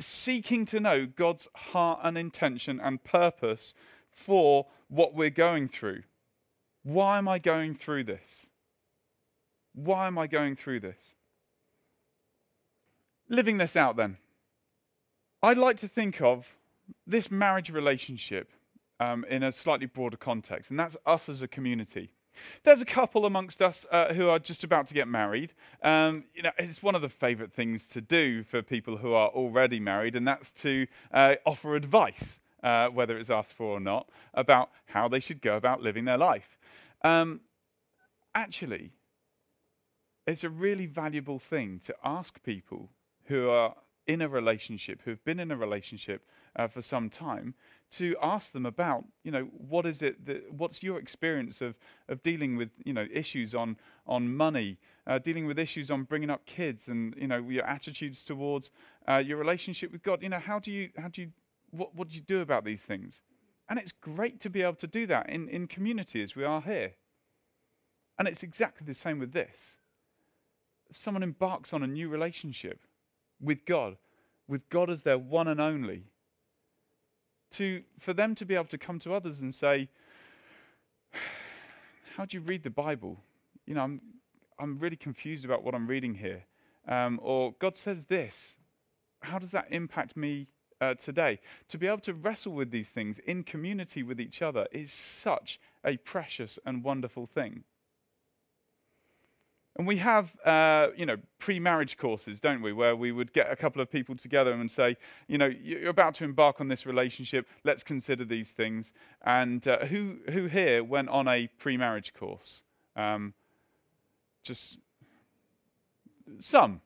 seeking 0.00 0.66
to 0.66 0.80
know 0.80 1.06
God's 1.06 1.48
heart 1.54 2.00
and 2.02 2.18
intention 2.18 2.80
and 2.80 3.04
purpose 3.04 3.74
for 4.10 4.66
what 4.88 5.14
we're 5.14 5.30
going 5.30 5.68
through. 5.68 6.02
Why 6.82 7.18
am 7.18 7.28
I 7.28 7.38
going 7.38 7.74
through 7.74 8.04
this? 8.04 8.46
Why 9.74 10.06
am 10.06 10.18
I 10.18 10.26
going 10.26 10.56
through 10.56 10.80
this? 10.80 11.14
Living 13.28 13.58
this 13.58 13.76
out, 13.76 13.96
then, 13.96 14.16
I'd 15.42 15.58
like 15.58 15.76
to 15.78 15.88
think 15.88 16.20
of 16.20 16.48
this 17.06 17.30
marriage 17.30 17.70
relationship 17.70 18.50
um, 19.00 19.24
in 19.28 19.42
a 19.42 19.50
slightly 19.50 19.86
broader 19.86 20.16
context, 20.16 20.70
and 20.70 20.78
that's 20.78 20.96
us 21.06 21.28
as 21.28 21.42
a 21.42 21.48
community. 21.48 22.12
There's 22.62 22.80
a 22.80 22.86
couple 22.86 23.26
amongst 23.26 23.60
us 23.60 23.84
uh, 23.90 24.14
who 24.14 24.28
are 24.28 24.38
just 24.38 24.62
about 24.62 24.86
to 24.88 24.94
get 24.94 25.08
married. 25.08 25.52
Um, 25.82 26.24
you 26.34 26.42
know, 26.42 26.52
it's 26.58 26.82
one 26.82 26.94
of 26.94 27.02
the 27.02 27.08
favourite 27.08 27.52
things 27.52 27.86
to 27.86 28.00
do 28.00 28.44
for 28.44 28.62
people 28.62 28.98
who 28.98 29.12
are 29.12 29.28
already 29.28 29.80
married, 29.80 30.14
and 30.14 30.28
that's 30.28 30.52
to 30.52 30.86
uh, 31.12 31.34
offer 31.44 31.74
advice, 31.74 32.38
uh, 32.62 32.88
whether 32.88 33.18
it's 33.18 33.30
asked 33.30 33.54
for 33.54 33.66
or 33.66 33.80
not, 33.80 34.08
about 34.34 34.70
how 34.86 35.08
they 35.08 35.20
should 35.20 35.40
go 35.40 35.56
about 35.56 35.82
living 35.82 36.04
their 36.04 36.18
life. 36.18 36.58
Um, 37.02 37.40
actually, 38.34 38.92
it's 40.26 40.44
a 40.44 40.50
really 40.50 40.86
valuable 40.86 41.38
thing 41.38 41.80
to 41.86 41.94
ask 42.04 42.42
people 42.42 42.90
who 43.24 43.48
are 43.48 43.74
in 44.06 44.20
a 44.20 44.28
relationship, 44.28 45.02
who 45.04 45.10
have 45.10 45.24
been 45.24 45.40
in 45.40 45.50
a 45.50 45.56
relationship 45.56 46.26
uh, 46.56 46.66
for 46.68 46.82
some 46.82 47.08
time, 47.08 47.54
to 47.90 48.16
ask 48.22 48.52
them 48.52 48.66
about, 48.66 49.04
you 49.24 49.32
know, 49.32 49.48
what 49.52 49.84
is 49.84 50.00
it 50.02 50.24
that, 50.26 50.52
what's 50.52 50.82
your 50.82 50.98
experience 50.98 51.60
of, 51.60 51.74
of 52.08 52.22
dealing 52.22 52.56
with, 52.56 52.70
you 52.84 52.92
know, 52.92 53.06
issues 53.12 53.54
on, 53.54 53.76
on 54.06 54.34
money, 54.34 54.78
uh, 55.06 55.18
dealing 55.18 55.46
with 55.46 55.58
issues 55.58 55.90
on 55.90 56.04
bringing 56.04 56.30
up 56.30 56.46
kids 56.46 56.86
and, 56.88 57.14
you 57.16 57.26
know, 57.26 57.38
your 57.38 57.64
attitudes 57.64 58.22
towards 58.22 58.70
uh, 59.08 59.16
your 59.16 59.38
relationship 59.38 59.90
with 59.90 60.02
God. 60.02 60.22
You 60.22 60.28
know, 60.28 60.38
how 60.38 60.58
do 60.58 60.70
you, 60.70 60.90
how 60.96 61.08
do 61.08 61.22
you, 61.22 61.30
what, 61.70 61.94
what 61.94 62.08
do 62.08 62.14
you 62.14 62.20
do 62.20 62.40
about 62.40 62.64
these 62.64 62.82
things? 62.82 63.20
And 63.68 63.78
it's 63.78 63.92
great 63.92 64.40
to 64.40 64.50
be 64.50 64.62
able 64.62 64.74
to 64.74 64.86
do 64.86 65.06
that 65.06 65.28
in, 65.28 65.48
in 65.48 65.66
community 65.66 66.22
as 66.22 66.36
we 66.36 66.44
are 66.44 66.60
here. 66.60 66.94
And 68.18 68.28
it's 68.28 68.42
exactly 68.42 68.86
the 68.86 68.94
same 68.94 69.18
with 69.18 69.32
this. 69.32 69.74
Someone 70.92 71.22
embarks 71.22 71.72
on 71.72 71.82
a 71.82 71.86
new 71.86 72.08
relationship 72.08 72.80
with 73.40 73.64
God, 73.64 73.96
with 74.46 74.68
God 74.68 74.90
as 74.90 75.02
their 75.02 75.18
one 75.18 75.48
and 75.48 75.60
only. 75.60 76.04
To, 77.52 77.82
for 77.98 78.12
them 78.12 78.34
to 78.36 78.44
be 78.44 78.54
able 78.54 78.66
to 78.66 78.78
come 78.78 78.98
to 79.00 79.12
others 79.12 79.40
and 79.40 79.54
say, 79.54 79.88
How 82.16 82.24
do 82.24 82.36
you 82.36 82.42
read 82.42 82.62
the 82.62 82.70
Bible? 82.70 83.18
You 83.66 83.74
know, 83.74 83.82
I'm, 83.82 84.00
I'm 84.58 84.78
really 84.78 84.96
confused 84.96 85.44
about 85.44 85.64
what 85.64 85.74
I'm 85.74 85.86
reading 85.86 86.14
here. 86.14 86.44
Um, 86.86 87.18
or 87.22 87.54
God 87.58 87.76
says 87.76 88.04
this. 88.04 88.56
How 89.22 89.38
does 89.38 89.50
that 89.50 89.66
impact 89.70 90.16
me 90.16 90.48
uh, 90.80 90.94
today. 90.94 91.40
To 91.68 91.78
be 91.78 91.86
able 91.86 91.98
to 91.98 92.14
wrestle 92.14 92.52
with 92.52 92.70
these 92.70 92.90
things 92.90 93.18
in 93.26 93.44
community 93.44 94.02
with 94.02 94.20
each 94.20 94.42
other 94.42 94.66
is 94.72 94.92
such 94.92 95.60
a 95.84 95.96
precious 95.98 96.58
and 96.64 96.82
wonderful 96.82 97.26
thing. 97.26 97.64
And 99.80 99.86
we 99.86 99.96
have, 99.96 100.38
uh, 100.44 100.88
you 100.94 101.06
know, 101.06 101.16
pre-marriage 101.38 101.96
courses, 101.96 102.38
don't 102.38 102.60
we, 102.60 102.70
where 102.70 102.94
we 102.94 103.12
would 103.12 103.32
get 103.32 103.50
a 103.50 103.56
couple 103.56 103.80
of 103.80 103.90
people 103.90 104.14
together 104.14 104.52
and 104.52 104.70
say, 104.70 104.98
you 105.26 105.38
know, 105.38 105.46
you're 105.46 105.88
about 105.88 106.14
to 106.16 106.24
embark 106.24 106.60
on 106.60 106.68
this 106.68 106.84
relationship. 106.84 107.48
Let's 107.64 107.82
consider 107.82 108.26
these 108.26 108.50
things. 108.50 108.92
And 109.24 109.66
uh, 109.66 109.86
who 109.86 110.18
who 110.32 110.48
here 110.48 110.84
went 110.84 111.08
on 111.08 111.26
a 111.26 111.46
pre-marriage 111.58 112.12
course? 112.12 112.60
Um, 112.94 113.32
just 114.44 114.76
some. 116.40 116.82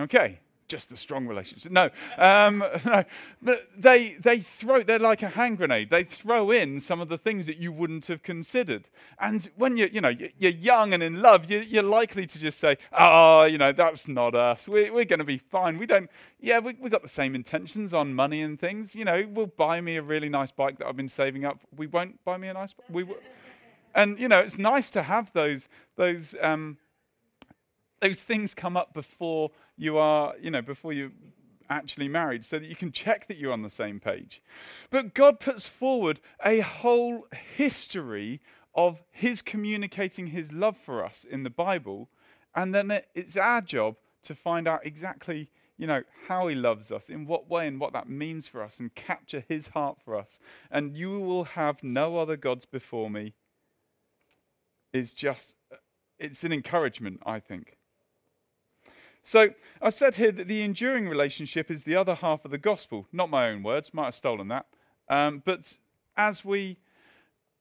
Okay 0.00 0.40
just 0.68 0.88
the 0.88 0.96
strong 0.96 1.26
relationship. 1.26 1.70
No, 1.70 1.90
um, 2.18 2.58
no, 2.84 3.04
but 3.42 3.68
they 3.76 4.16
they 4.20 4.40
throw. 4.40 4.82
They're 4.82 4.98
like 4.98 5.22
a 5.22 5.28
hand 5.28 5.58
grenade. 5.58 5.90
They 5.90 6.04
throw 6.04 6.50
in 6.50 6.80
some 6.80 7.00
of 7.00 7.08
the 7.08 7.18
things 7.18 7.46
that 7.46 7.58
you 7.58 7.72
wouldn't 7.72 8.06
have 8.06 8.22
considered. 8.22 8.88
And 9.18 9.48
when 9.56 9.76
you 9.76 9.88
you 9.92 10.00
know 10.00 10.12
you're 10.38 10.50
young 10.50 10.92
and 10.92 11.02
in 11.02 11.22
love, 11.22 11.50
you're 11.50 11.82
likely 11.82 12.26
to 12.26 12.38
just 12.38 12.58
say, 12.58 12.76
"Oh, 12.92 13.44
you 13.44 13.58
know, 13.58 13.72
that's 13.72 14.08
not 14.08 14.34
us. 14.34 14.68
We're 14.68 14.92
we're 14.92 15.04
going 15.04 15.18
to 15.20 15.24
be 15.24 15.38
fine. 15.38 15.78
We 15.78 15.86
don't. 15.86 16.10
Yeah, 16.40 16.58
we 16.58 16.76
we 16.80 16.90
got 16.90 17.02
the 17.02 17.08
same 17.08 17.34
intentions 17.34 17.94
on 17.94 18.14
money 18.14 18.42
and 18.42 18.58
things. 18.58 18.94
You 18.94 19.04
know, 19.04 19.26
we'll 19.28 19.46
buy 19.46 19.80
me 19.80 19.96
a 19.96 20.02
really 20.02 20.28
nice 20.28 20.50
bike 20.50 20.78
that 20.78 20.86
I've 20.86 20.96
been 20.96 21.08
saving 21.08 21.44
up. 21.44 21.60
We 21.76 21.86
won't 21.86 22.22
buy 22.24 22.36
me 22.36 22.48
a 22.48 22.54
nice. 22.54 22.74
We, 22.88 23.02
w-. 23.02 23.20
and 23.94 24.18
you 24.18 24.28
know, 24.28 24.40
it's 24.40 24.58
nice 24.58 24.90
to 24.90 25.02
have 25.02 25.32
those 25.32 25.68
those. 25.96 26.34
Um, 26.40 26.78
those 28.00 28.22
things 28.22 28.54
come 28.54 28.76
up 28.76 28.92
before 28.92 29.50
you 29.76 29.98
are, 29.98 30.34
you 30.40 30.50
know, 30.50 30.62
before 30.62 30.92
you 30.92 31.12
actually 31.68 32.08
married 32.08 32.44
so 32.44 32.58
that 32.58 32.66
you 32.66 32.76
can 32.76 32.92
check 32.92 33.26
that 33.28 33.36
you're 33.36 33.52
on 33.52 33.62
the 33.62 33.70
same 33.70 33.98
page. 34.00 34.42
But 34.90 35.14
God 35.14 35.40
puts 35.40 35.66
forward 35.66 36.20
a 36.44 36.60
whole 36.60 37.26
history 37.56 38.40
of 38.74 39.02
his 39.10 39.42
communicating 39.42 40.28
his 40.28 40.52
love 40.52 40.76
for 40.76 41.04
us 41.04 41.24
in 41.28 41.42
the 41.42 41.50
Bible 41.50 42.08
and 42.56 42.74
then 42.74 43.00
it's 43.14 43.36
our 43.36 43.60
job 43.60 43.96
to 44.24 44.34
find 44.34 44.66
out 44.66 44.84
exactly 44.84 45.50
you 45.78 45.86
know 45.86 46.02
how 46.26 46.48
he 46.48 46.54
loves 46.54 46.90
us 46.90 47.10
in 47.10 47.26
what 47.26 47.50
way 47.50 47.68
and 47.68 47.78
what 47.78 47.92
that 47.92 48.08
means 48.08 48.48
for 48.48 48.62
us 48.62 48.80
and 48.80 48.94
capture 48.94 49.44
his 49.46 49.68
heart 49.68 49.98
for 50.02 50.16
us. 50.16 50.38
And 50.70 50.96
you 50.96 51.20
will 51.20 51.44
have 51.44 51.82
no 51.82 52.16
other 52.16 52.36
gods 52.36 52.64
before 52.64 53.10
me. 53.10 53.34
Is 54.94 55.12
just 55.12 55.54
it's 56.18 56.42
an 56.44 56.52
encouragement 56.52 57.20
i 57.26 57.38
think 57.38 57.76
so 59.26 59.50
I 59.82 59.90
said 59.90 60.14
here 60.14 60.30
that 60.30 60.46
the 60.46 60.62
enduring 60.62 61.08
relationship 61.08 61.68
is 61.68 61.82
the 61.82 61.96
other 61.96 62.14
half 62.14 62.44
of 62.44 62.52
the 62.52 62.58
gospel. 62.58 63.08
Not 63.12 63.28
my 63.28 63.48
own 63.48 63.64
words, 63.64 63.92
might 63.92 64.04
have 64.04 64.14
stolen 64.14 64.46
that. 64.48 64.66
Um, 65.08 65.42
but 65.44 65.76
as 66.16 66.44
we 66.44 66.78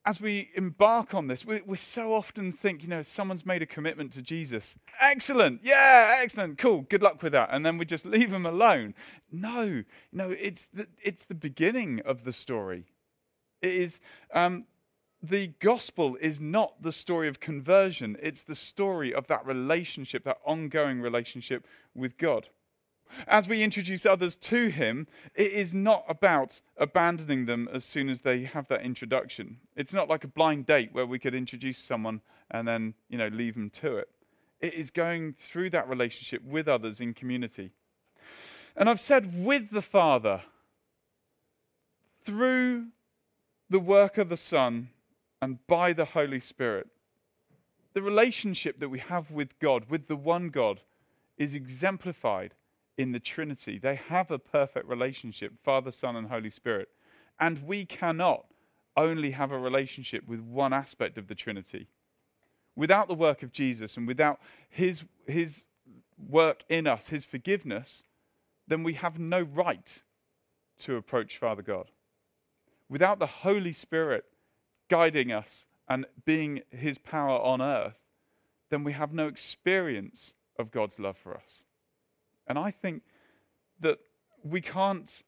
as 0.05 0.21
we 0.21 0.51
embark 0.53 1.15
on 1.15 1.25
this, 1.25 1.43
we, 1.43 1.61
we 1.65 1.77
so 1.77 2.13
often 2.13 2.51
think, 2.51 2.83
you 2.83 2.87
know, 2.87 3.01
someone's 3.01 3.43
made 3.43 3.63
a 3.63 3.65
commitment 3.65 4.13
to 4.13 4.21
Jesus. 4.21 4.75
Excellent. 5.01 5.61
Yeah, 5.63 6.17
excellent. 6.19 6.59
Cool. 6.59 6.81
Good 6.81 7.01
luck 7.01 7.23
with 7.23 7.31
that. 7.31 7.49
And 7.51 7.65
then 7.65 7.79
we 7.79 7.85
just 7.85 8.05
leave 8.05 8.29
them 8.29 8.45
alone. 8.45 8.93
No, 9.31 9.83
no, 10.11 10.29
it's 10.29 10.67
the, 10.71 10.85
it's 11.01 11.25
the 11.25 11.33
beginning 11.33 12.01
of 12.05 12.23
the 12.23 12.33
story. 12.33 12.85
It 13.63 13.73
is 13.73 13.99
um, 14.31 14.65
the 15.29 15.47
gospel 15.59 16.17
is 16.19 16.39
not 16.39 16.81
the 16.81 16.91
story 16.91 17.27
of 17.27 17.39
conversion, 17.39 18.17
it's 18.21 18.43
the 18.43 18.55
story 18.55 19.13
of 19.13 19.27
that 19.27 19.45
relationship, 19.45 20.23
that 20.23 20.39
ongoing 20.45 21.01
relationship 21.01 21.65
with 21.93 22.17
God. 22.17 22.47
As 23.27 23.47
we 23.47 23.63
introduce 23.63 24.05
others 24.05 24.35
to 24.37 24.67
Him, 24.67 25.07
it 25.35 25.51
is 25.51 25.73
not 25.73 26.03
about 26.07 26.61
abandoning 26.77 27.45
them 27.45 27.69
as 27.71 27.85
soon 27.85 28.09
as 28.09 28.21
they 28.21 28.43
have 28.43 28.67
that 28.67 28.81
introduction. 28.81 29.57
It's 29.75 29.93
not 29.93 30.09
like 30.09 30.23
a 30.23 30.29
blind 30.29 30.65
date 30.65 30.89
where 30.91 31.05
we 31.05 31.19
could 31.19 31.35
introduce 31.35 31.77
someone 31.77 32.21
and 32.51 32.67
then, 32.67 32.93
you 33.09 33.17
know, 33.17 33.27
leave 33.27 33.55
them 33.55 33.69
to 33.71 33.97
it. 33.97 34.09
It 34.59 34.73
is 34.73 34.91
going 34.91 35.33
through 35.33 35.69
that 35.71 35.87
relationship 35.87 36.43
with 36.43 36.67
others 36.67 36.99
in 36.99 37.13
community. 37.13 37.71
And 38.75 38.89
I've 38.89 38.99
said 38.99 39.45
with 39.45 39.69
the 39.71 39.81
Father, 39.81 40.41
through 42.25 42.87
the 43.69 43.79
work 43.79 44.17
of 44.17 44.29
the 44.29 44.37
Son, 44.37 44.89
and 45.45 45.59
by 45.67 45.93
the 45.93 46.05
Holy 46.05 46.39
Spirit. 46.39 46.87
The 47.93 48.01
relationship 48.01 48.79
that 48.79 48.89
we 48.89 48.97
have 48.97 49.29
with 49.29 49.49
God, 49.59 49.91
with 49.91 50.07
the 50.07 50.15
one 50.15 50.49
God, 50.49 50.81
is 51.37 51.53
exemplified 51.53 52.55
in 52.97 53.11
the 53.11 53.19
Trinity. 53.19 53.77
They 53.77 53.93
have 53.93 54.31
a 54.31 54.39
perfect 54.39 54.87
relationship 54.87 55.53
Father, 55.63 55.91
Son, 55.91 56.15
and 56.15 56.29
Holy 56.29 56.49
Spirit. 56.49 56.89
And 57.39 57.67
we 57.67 57.85
cannot 57.85 58.45
only 58.97 59.31
have 59.31 59.51
a 59.51 59.59
relationship 59.59 60.27
with 60.27 60.39
one 60.39 60.73
aspect 60.73 61.15
of 61.15 61.27
the 61.27 61.35
Trinity. 61.35 61.89
Without 62.75 63.07
the 63.07 63.13
work 63.13 63.43
of 63.43 63.51
Jesus 63.51 63.97
and 63.97 64.07
without 64.07 64.39
his, 64.67 65.03
his 65.27 65.65
work 66.17 66.63
in 66.69 66.87
us, 66.87 67.09
his 67.09 67.23
forgiveness, 67.23 68.01
then 68.67 68.81
we 68.81 68.95
have 68.95 69.19
no 69.19 69.43
right 69.43 70.01
to 70.79 70.95
approach 70.95 71.37
Father 71.37 71.61
God. 71.61 71.91
Without 72.89 73.19
the 73.19 73.27
Holy 73.27 73.73
Spirit 73.73 74.25
guiding 74.89 75.31
us 75.31 75.65
and 75.87 76.05
being 76.25 76.61
his 76.69 76.97
power 76.97 77.39
on 77.39 77.61
earth, 77.61 77.99
then 78.69 78.83
we 78.83 78.93
have 78.93 79.13
no 79.13 79.27
experience 79.27 80.33
of 80.57 80.71
God's 80.71 80.99
love 80.99 81.17
for 81.17 81.35
us. 81.35 81.63
And 82.47 82.57
I 82.57 82.71
think 82.71 83.03
that 83.79 83.99
we 84.43 84.61
can't 84.61 85.23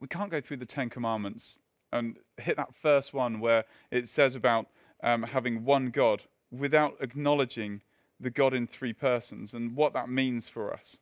we 0.00 0.06
can't 0.06 0.30
go 0.30 0.40
through 0.40 0.58
the 0.58 0.66
Ten 0.66 0.90
Commandments 0.90 1.58
and 1.92 2.18
hit 2.36 2.56
that 2.56 2.74
first 2.80 3.12
one 3.12 3.40
where 3.40 3.64
it 3.90 4.08
says 4.08 4.36
about 4.36 4.66
um, 5.02 5.24
having 5.24 5.64
one 5.64 5.90
God 5.90 6.22
without 6.50 6.96
acknowledging 7.00 7.82
the 8.20 8.30
God 8.30 8.54
in 8.54 8.66
three 8.66 8.92
persons 8.92 9.54
and 9.54 9.74
what 9.74 9.92
that 9.94 10.08
means 10.08 10.48
for 10.48 10.72
us. 10.72 10.98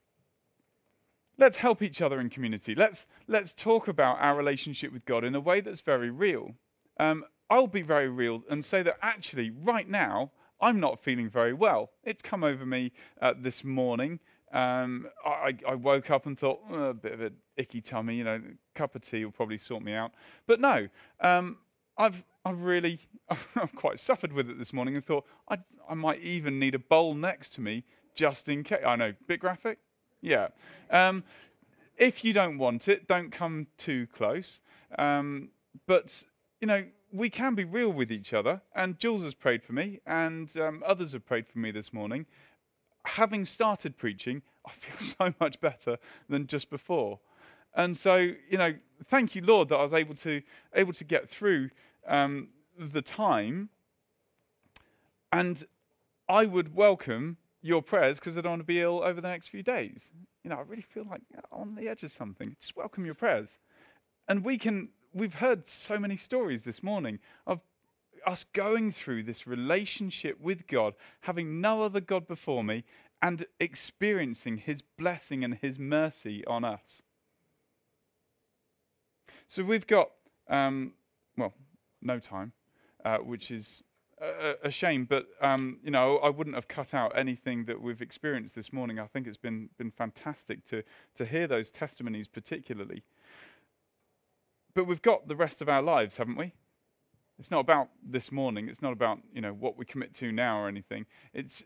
Let's 1.37 1.57
help 1.57 1.83
each 1.83 2.01
other 2.01 2.19
in 2.19 2.29
community. 2.29 2.73
Let's, 2.73 3.05
let's 3.27 3.53
talk 3.53 3.87
about 3.87 4.17
our 4.19 4.35
relationship 4.35 4.91
with 4.91 5.05
God 5.05 5.23
in 5.23 5.35
a 5.35 5.39
way 5.39 5.61
that's 5.61 5.81
very 5.81 6.09
real 6.09 6.55
um, 6.99 7.25
I'll 7.49 7.67
be 7.67 7.81
very 7.81 8.09
real 8.09 8.43
and 8.49 8.63
say 8.63 8.83
that 8.83 8.97
actually, 9.01 9.49
right 9.49 9.87
now, 9.87 10.31
I'm 10.59 10.79
not 10.79 11.03
feeling 11.03 11.29
very 11.29 11.53
well. 11.53 11.91
It's 12.03 12.21
come 12.21 12.43
over 12.43 12.65
me 12.65 12.91
uh, 13.21 13.33
this 13.39 13.63
morning. 13.63 14.19
Um, 14.51 15.07
I, 15.25 15.57
I, 15.67 15.75
woke 15.75 16.09
up 16.09 16.25
and 16.25 16.39
thought, 16.39 16.61
oh, 16.71 16.85
a 16.85 16.93
bit 16.93 17.11
of 17.11 17.21
an 17.21 17.33
icky 17.57 17.81
tummy, 17.81 18.15
you 18.15 18.23
know, 18.23 18.35
a 18.35 18.77
cup 18.77 18.95
of 18.95 19.01
tea 19.01 19.25
will 19.25 19.31
probably 19.33 19.57
sort 19.57 19.83
me 19.83 19.93
out. 19.93 20.13
But 20.47 20.61
no, 20.61 20.87
um, 21.19 21.57
I've, 21.97 22.23
I've 22.45 22.61
really, 22.61 23.01
I've 23.29 23.75
quite 23.75 23.99
suffered 23.99 24.31
with 24.31 24.49
it 24.49 24.57
this 24.57 24.71
morning 24.71 24.95
and 24.95 25.05
thought 25.05 25.25
I, 25.49 25.57
I 25.89 25.95
might 25.95 26.21
even 26.21 26.59
need 26.59 26.75
a 26.75 26.79
bowl 26.79 27.13
next 27.13 27.53
to 27.55 27.61
me 27.61 27.83
just 28.15 28.47
in 28.47 28.63
case. 28.63 28.79
I 28.85 28.95
know, 28.95 29.13
bit 29.27 29.41
graphic? 29.41 29.79
Yeah. 30.21 30.47
Um, 30.89 31.25
if 31.97 32.23
you 32.23 32.31
don't 32.31 32.57
want 32.57 32.87
it, 32.87 33.07
don't 33.07 33.31
come 33.31 33.67
too 33.77 34.07
close. 34.15 34.59
Um, 34.97 35.49
but 35.87 36.23
you 36.59 36.67
know, 36.67 36.85
we 37.11 37.29
can 37.29 37.55
be 37.55 37.63
real 37.63 37.89
with 37.89 38.11
each 38.11 38.33
other. 38.33 38.61
And 38.75 38.99
Jules 38.99 39.23
has 39.23 39.33
prayed 39.33 39.63
for 39.63 39.73
me, 39.73 39.99
and 40.05 40.55
um, 40.57 40.83
others 40.85 41.13
have 41.13 41.25
prayed 41.25 41.47
for 41.47 41.59
me 41.59 41.71
this 41.71 41.93
morning. 41.93 42.25
Having 43.05 43.45
started 43.45 43.97
preaching, 43.97 44.41
I 44.65 44.71
feel 44.71 45.15
so 45.19 45.33
much 45.39 45.59
better 45.61 45.97
than 46.29 46.47
just 46.47 46.69
before. 46.69 47.19
And 47.73 47.95
so, 47.95 48.15
you 48.15 48.57
know, 48.57 48.73
thank 49.05 49.35
you, 49.35 49.41
Lord, 49.43 49.69
that 49.69 49.75
I 49.75 49.83
was 49.83 49.93
able 49.93 50.15
to 50.15 50.41
able 50.73 50.93
to 50.93 51.03
get 51.03 51.29
through 51.29 51.69
um, 52.07 52.49
the 52.77 53.01
time. 53.01 53.69
And 55.31 55.63
I 56.27 56.45
would 56.45 56.75
welcome 56.75 57.37
your 57.61 57.81
prayers 57.81 58.19
because 58.19 58.37
I 58.37 58.41
don't 58.41 58.53
want 58.53 58.61
to 58.61 58.65
be 58.65 58.81
ill 58.81 59.01
over 59.03 59.21
the 59.21 59.27
next 59.27 59.49
few 59.49 59.61
days. 59.61 60.01
You 60.43 60.49
know, 60.49 60.57
I 60.57 60.61
really 60.61 60.81
feel 60.81 61.05
like 61.09 61.21
on 61.51 61.75
the 61.75 61.87
edge 61.87 62.03
of 62.03 62.11
something. 62.11 62.55
Just 62.59 62.75
welcome 62.75 63.05
your 63.05 63.15
prayers. 63.15 63.57
And 64.27 64.43
we 64.43 64.57
can, 64.57 64.89
we've 65.17 65.35
heard 65.35 65.67
so 65.67 65.97
many 65.97 66.17
stories 66.17 66.63
this 66.63 66.83
morning 66.83 67.19
of 67.45 67.61
us 68.25 68.45
going 68.53 68.91
through 68.91 69.23
this 69.23 69.47
relationship 69.47 70.39
with 70.39 70.67
God, 70.67 70.93
having 71.21 71.61
no 71.61 71.83
other 71.83 72.01
God 72.01 72.27
before 72.27 72.63
me, 72.63 72.83
and 73.21 73.45
experiencing 73.59 74.57
His 74.57 74.81
blessing 74.81 75.43
and 75.43 75.55
His 75.55 75.79
mercy 75.79 76.45
on 76.45 76.63
us. 76.63 77.01
So 79.47 79.63
we've 79.63 79.87
got, 79.87 80.11
um, 80.49 80.93
well, 81.37 81.53
no 82.01 82.19
time, 82.19 82.51
uh, 83.05 83.17
which 83.17 83.49
is 83.49 83.81
a, 84.21 84.55
a 84.63 84.71
shame, 84.71 85.05
but 85.05 85.27
um, 85.41 85.79
you 85.83 85.91
know, 85.91 86.17
I 86.17 86.29
wouldn't 86.29 86.55
have 86.55 86.67
cut 86.67 86.93
out 86.93 87.13
anything 87.15 87.65
that 87.65 87.81
we've 87.81 88.01
experienced 88.01 88.55
this 88.55 88.73
morning. 88.73 88.99
I 88.99 89.07
think 89.07 89.27
it's 89.27 89.37
been 89.37 89.69
been 89.77 89.91
fantastic 89.91 90.65
to 90.67 90.83
to 91.15 91.25
hear 91.25 91.47
those 91.47 91.69
testimonies, 91.69 92.27
particularly. 92.27 93.03
But 94.77 94.85
we've 94.85 95.01
got 95.01 95.27
the 95.27 95.35
rest 95.35 95.59
of 95.63 95.69
our 95.69 95.81
lives, 95.81 96.17
haven't 96.17 96.35
we? 96.35 96.53
It's 97.39 97.49
not 97.49 97.61
about 97.61 97.89
this 98.07 98.31
morning. 98.31 98.69
It's 98.69 98.79
not 98.79 98.93
about 98.93 99.17
you 99.33 99.41
know 99.41 99.51
what 99.51 99.75
we 99.75 99.85
commit 99.85 100.13
to 100.17 100.31
now 100.31 100.59
or 100.59 100.67
anything. 100.67 101.07
It's, 101.33 101.63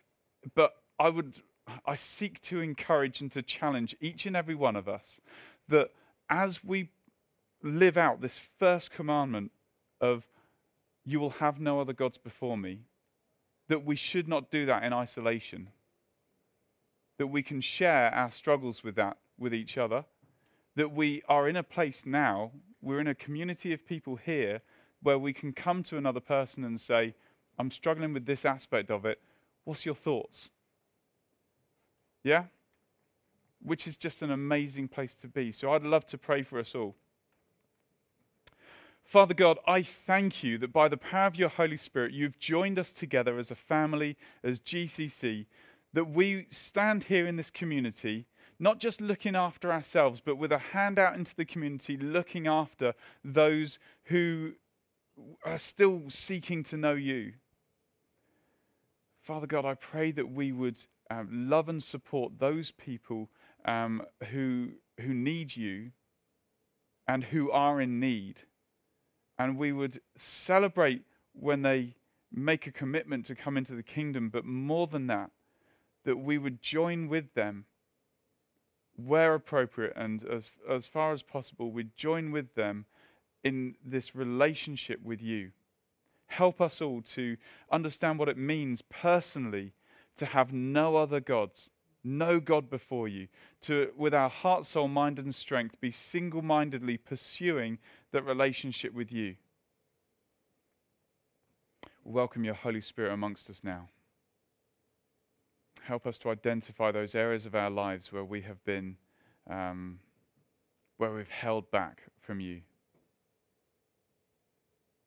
but 0.56 0.76
I 0.97 1.10
would, 1.10 1.41
I 1.86 1.95
seek 1.95 2.41
to 2.43 2.62
encourage 2.62 3.19
and 3.19 3.30
to 3.34 3.41
challenge 3.41 3.97
each 4.00 4.26
and 4.26 4.34
every 4.34 4.56
one 4.56 4.78
of 4.78 4.88
us 4.88 5.19
that 5.67 5.89
as 6.30 6.63
we 6.63 6.91
live 7.62 7.97
out 7.97 8.21
this 8.21 8.39
first 8.58 8.91
commandment 8.91 9.52
of 10.00 10.24
you 11.04 11.19
will 11.19 11.32
have 11.32 11.60
no 11.60 11.82
other 11.82 11.91
gods 11.91 12.17
before 12.17 12.58
me, 12.58 12.86
that 13.67 13.84
we 13.84 13.97
should 13.97 14.30
not 14.30 14.50
do 14.50 14.65
that 14.67 14.84
in 14.84 14.93
isolation. 14.93 15.67
That 17.17 17.28
we 17.28 17.43
can 17.43 17.60
share 17.60 18.10
our 18.15 18.32
struggles 18.32 18.86
with 18.86 18.95
that 18.95 19.17
with 19.38 19.54
each 19.54 19.78
other. 19.78 20.06
That 20.78 20.93
we 20.93 21.24
are 21.28 21.50
in 21.50 21.58
a 21.58 21.63
place 21.63 22.06
now, 22.06 22.54
we're 22.82 23.00
in 23.00 23.08
a 23.08 23.15
community 23.15 23.74
of 23.74 23.86
people 23.86 24.15
here 24.15 24.62
where 25.04 25.20
we 25.20 25.34
can 25.34 25.54
come 25.54 25.84
to 25.84 25.98
another 25.98 26.20
person 26.20 26.63
and 26.63 26.80
say, 26.80 27.13
I'm 27.58 27.72
struggling 27.72 28.13
with 28.13 28.26
this 28.26 28.46
aspect 28.46 28.89
of 28.89 29.06
it. 29.06 29.20
What's 29.63 29.86
your 29.86 29.96
thoughts? 29.96 30.50
Yeah? 32.24 32.46
Which 33.62 33.88
is 33.88 33.96
just 33.96 34.22
an 34.22 34.32
amazing 34.32 34.88
place 34.88 35.13
to 35.15 35.28
be. 35.28 35.52
So 35.52 35.74
I'd 35.74 35.84
love 35.84 36.06
to 36.08 36.17
pray 36.17 36.44
for 36.44 36.60
us 36.60 36.74
all. 36.76 36.96
Father 39.04 39.34
God, 39.34 39.60
I 39.67 39.84
thank 39.84 40.44
you 40.44 40.58
that 40.60 40.72
by 40.72 40.88
the 40.88 40.98
power 40.98 41.28
of 41.28 41.36
your 41.36 41.50
Holy 41.50 41.78
Spirit, 41.78 42.13
you've 42.13 42.39
joined 42.39 42.80
us 42.80 42.91
together 42.91 43.38
as 43.38 43.52
a 43.52 43.56
family, 43.56 44.17
as 44.44 44.60
GCC, 44.60 45.48
that 45.94 46.10
we 46.10 46.48
stand 46.50 47.04
here 47.04 47.28
in 47.28 47.36
this 47.36 47.50
community, 47.50 48.26
not 48.62 48.80
just 48.80 49.02
looking 49.02 49.36
after 49.36 49.71
ourselves, 49.71 50.21
but 50.24 50.38
with 50.38 50.52
a 50.52 50.58
hand 50.60 51.00
out 51.00 51.15
into 51.15 51.36
the 51.36 51.45
community, 51.45 51.97
looking 51.97 52.47
after 52.47 52.93
those 53.26 53.80
who 54.06 54.52
are 55.43 55.60
still 55.60 56.04
seeking 56.10 56.63
to 56.63 56.78
know 56.78 56.93
you. 56.93 57.34
Father 59.19 59.47
God, 59.47 59.65
I 59.65 59.74
pray 59.74 60.12
that 60.12 60.32
we 60.32 60.52
would 60.52 60.78
um, 61.10 61.50
love 61.50 61.67
and 61.69 61.84
support 61.84 62.39
those 62.39 62.69
people 62.71 63.30
um, 63.65 64.04
who, 64.30 64.69
who 65.00 65.13
need 65.13 65.56
you 65.56 65.91
and 67.08 67.24
who 67.26 67.52
are 67.52 67.82
in 67.82 68.00
need 68.00 68.43
and 69.41 69.58
we 69.58 69.71
would 69.71 70.00
celebrate 70.19 71.02
when 71.34 71.63
they 71.63 71.95
make 72.32 72.67
a 72.67 72.71
commitment 72.71 73.26
to 73.26 73.34
come 73.34 73.58
into 73.58 73.74
the 73.74 73.82
kingdom, 73.82 74.30
but 74.30 74.45
more 74.45 74.86
than 74.86 75.08
that, 75.08 75.32
that 76.06 76.17
we 76.17 76.38
would 76.38 76.62
join 76.62 77.08
with 77.08 77.34
them 77.34 77.65
where 79.06 79.34
appropriate 79.34 79.94
and 79.96 80.24
as, 80.24 80.52
as 80.70 80.88
far 80.88 81.14
as 81.14 81.24
possible, 81.24 81.72
we'd 81.72 81.96
join 81.96 82.32
with 82.32 82.56
them 82.56 82.86
in 83.44 83.76
this 83.84 84.16
relationship 84.16 85.02
with 85.04 85.22
you. 85.22 85.52
Help 86.28 86.62
us 86.62 86.82
all 86.82 87.02
to 87.02 87.38
understand 87.72 88.20
what 88.20 88.30
it 88.30 88.38
means 88.38 88.82
personally 88.82 89.74
to 90.18 90.26
have 90.26 90.54
no 90.54 90.96
other 90.96 91.20
gods, 91.20 91.70
no 92.04 92.40
God 92.40 92.70
before 92.70 93.08
you, 93.08 93.28
to, 93.62 93.92
with 93.98 94.14
our 94.14 94.30
heart, 94.30 94.66
soul, 94.66 94.88
mind, 94.88 95.20
and 95.20 95.34
strength, 95.34 95.80
be 95.82 95.92
single 95.92 96.42
mindedly 96.42 96.98
pursuing 96.98 97.80
that 98.12 98.26
relationship 98.26 98.94
with 98.94 99.12
you. 99.12 99.36
Welcome 102.04 102.44
your 102.44 102.56
Holy 102.56 102.82
Spirit 102.82 103.14
amongst 103.14 103.50
us 103.50 103.62
now. 103.64 103.90
Help 105.84 106.06
us 106.06 106.17
to 106.20 106.30
identify 106.30 106.91
those 106.91 107.15
areas 107.15 107.46
of 107.46 107.56
our 107.56 107.70
lives 107.70 108.12
where 108.12 108.24
we 108.24 108.41
have 108.41 108.63
been, 108.63 108.98
um, 109.50 110.00
where 110.98 111.13
we've 111.13 111.30
held 111.30 111.72
back 111.72 112.04
from 112.20 112.39
you. 112.39 112.62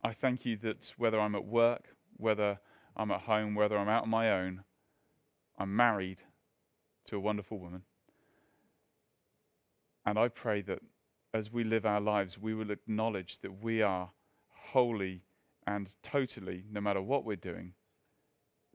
I 0.02 0.12
thank 0.12 0.44
you 0.44 0.56
that 0.58 0.92
whether 0.98 1.20
I'm 1.20 1.34
at 1.34 1.44
work, 1.44 1.84
whether 2.16 2.58
I'm 2.96 3.10
at 3.10 3.22
home, 3.22 3.54
whether 3.54 3.78
I'm 3.78 3.88
out 3.88 4.02
on 4.02 4.10
my 4.10 4.30
own, 4.30 4.64
I'm 5.58 5.74
married 5.74 6.18
to 7.06 7.16
a 7.16 7.20
wonderful 7.20 7.58
woman. 7.58 7.82
And 10.04 10.18
I 10.18 10.28
pray 10.28 10.60
that 10.62 10.80
as 11.32 11.52
we 11.52 11.64
live 11.64 11.86
our 11.86 12.00
lives, 12.00 12.38
we 12.38 12.54
will 12.54 12.70
acknowledge 12.70 13.38
that 13.40 13.62
we 13.62 13.80
are 13.80 14.10
wholly 14.72 15.22
and 15.66 15.90
totally, 16.02 16.64
no 16.70 16.80
matter 16.80 17.00
what 17.00 17.24
we're 17.24 17.36
doing, 17.36 17.74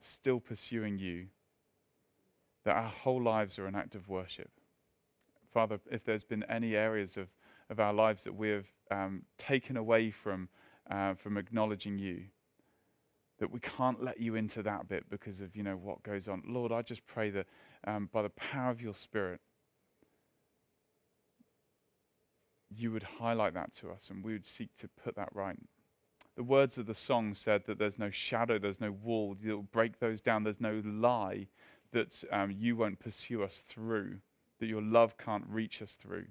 still 0.01 0.39
pursuing 0.39 0.97
you, 0.97 1.27
that 2.65 2.75
our 2.75 2.89
whole 2.89 3.21
lives 3.21 3.57
are 3.57 3.67
an 3.67 3.75
act 3.75 3.95
of 3.95 4.09
worship. 4.09 4.51
Father, 5.53 5.79
if 5.91 6.03
there's 6.03 6.23
been 6.23 6.43
any 6.43 6.75
areas 6.75 7.17
of, 7.17 7.27
of 7.69 7.79
our 7.79 7.93
lives 7.93 8.23
that 8.23 8.35
we 8.35 8.49
have 8.49 8.65
um, 8.91 9.23
taken 9.37 9.77
away 9.77 10.11
from, 10.11 10.49
uh, 10.89 11.15
from 11.15 11.37
acknowledging 11.37 11.97
you, 11.97 12.25
that 13.39 13.51
we 13.51 13.59
can't 13.59 14.03
let 14.03 14.19
you 14.19 14.35
into 14.35 14.61
that 14.63 14.87
bit 14.87 15.09
because 15.09 15.41
of 15.41 15.55
you 15.55 15.63
know 15.63 15.77
what 15.77 16.03
goes 16.03 16.27
on. 16.27 16.43
Lord, 16.45 16.71
I 16.71 16.81
just 16.81 17.05
pray 17.07 17.29
that 17.31 17.47
um, 17.87 18.09
by 18.11 18.21
the 18.21 18.29
power 18.29 18.69
of 18.69 18.81
your 18.81 18.93
Spirit, 18.93 19.39
you 22.69 22.91
would 22.91 23.03
highlight 23.03 23.53
that 23.53 23.73
to 23.75 23.89
us 23.89 24.09
and 24.09 24.23
we 24.23 24.33
would 24.33 24.45
seek 24.45 24.69
to 24.77 24.87
put 25.03 25.15
that 25.15 25.29
right. 25.33 25.57
The 26.35 26.43
words 26.43 26.77
of 26.77 26.85
the 26.85 26.95
song 26.95 27.33
said 27.33 27.63
that 27.65 27.79
there's 27.79 27.97
no 27.99 28.11
shadow, 28.11 28.59
there's 28.59 28.79
no 28.79 28.91
wall, 28.91 29.35
you'll 29.41 29.63
break 29.63 29.99
those 29.99 30.21
down, 30.21 30.43
there's 30.43 30.61
no 30.61 30.81
lie 30.85 31.47
that 31.91 32.23
um, 32.31 32.51
you 32.51 32.75
won't 32.75 32.99
pursue 32.99 33.43
us 33.43 33.61
through, 33.67 34.17
that 34.59 34.67
your 34.67 34.81
love 34.81 35.17
can't 35.17 35.45
reach 35.47 35.81
us 35.81 35.95
through. 35.95 36.25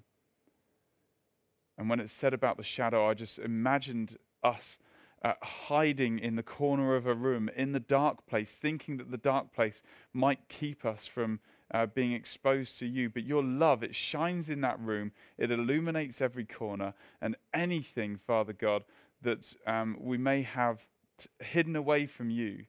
And 1.76 1.88
when 1.88 2.00
it's 2.00 2.12
said 2.12 2.34
about 2.34 2.56
the 2.56 2.64
shadow, 2.64 3.08
I 3.08 3.14
just 3.14 3.38
imagined 3.38 4.16
us 4.42 4.78
uh, 5.22 5.34
hiding 5.42 6.18
in 6.18 6.36
the 6.36 6.42
corner 6.42 6.94
of 6.94 7.06
a 7.06 7.14
room 7.14 7.50
in 7.56 7.72
the 7.72 7.80
dark 7.80 8.26
place, 8.26 8.54
thinking 8.54 8.96
that 8.98 9.10
the 9.10 9.16
dark 9.16 9.52
place 9.52 9.82
might 10.12 10.48
keep 10.48 10.84
us 10.84 11.06
from 11.06 11.40
uh, 11.72 11.86
being 11.86 12.12
exposed 12.12 12.78
to 12.78 12.86
you. 12.86 13.10
But 13.10 13.24
your 13.24 13.42
love, 13.42 13.82
it 13.82 13.94
shines 13.94 14.48
in 14.48 14.60
that 14.62 14.80
room, 14.80 15.12
it 15.36 15.50
illuminates 15.50 16.20
every 16.20 16.44
corner, 16.44 16.94
and 17.20 17.36
anything, 17.52 18.16
Father 18.16 18.52
God, 18.52 18.84
that 19.22 19.54
um, 19.66 19.96
we 20.00 20.18
may 20.18 20.42
have 20.42 20.86
t- 21.18 21.28
hidden 21.40 21.76
away 21.76 22.06
from 22.06 22.30
you, 22.30 22.64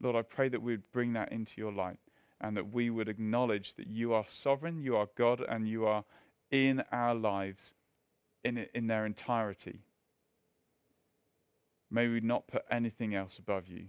Lord, 0.00 0.16
I 0.16 0.22
pray 0.22 0.48
that 0.48 0.62
we 0.62 0.72
would 0.72 0.92
bring 0.92 1.12
that 1.14 1.32
into 1.32 1.60
your 1.60 1.72
light 1.72 1.98
and 2.40 2.56
that 2.56 2.72
we 2.72 2.90
would 2.90 3.08
acknowledge 3.08 3.74
that 3.74 3.86
you 3.86 4.12
are 4.12 4.26
sovereign, 4.28 4.80
you 4.80 4.96
are 4.96 5.08
God, 5.16 5.40
and 5.40 5.68
you 5.68 5.86
are 5.86 6.04
in 6.50 6.82
our 6.92 7.14
lives 7.14 7.72
in, 8.44 8.66
in 8.74 8.86
their 8.86 9.06
entirety. 9.06 9.80
May 11.90 12.08
we 12.08 12.20
not 12.20 12.46
put 12.46 12.64
anything 12.70 13.14
else 13.14 13.38
above 13.38 13.68
you. 13.68 13.86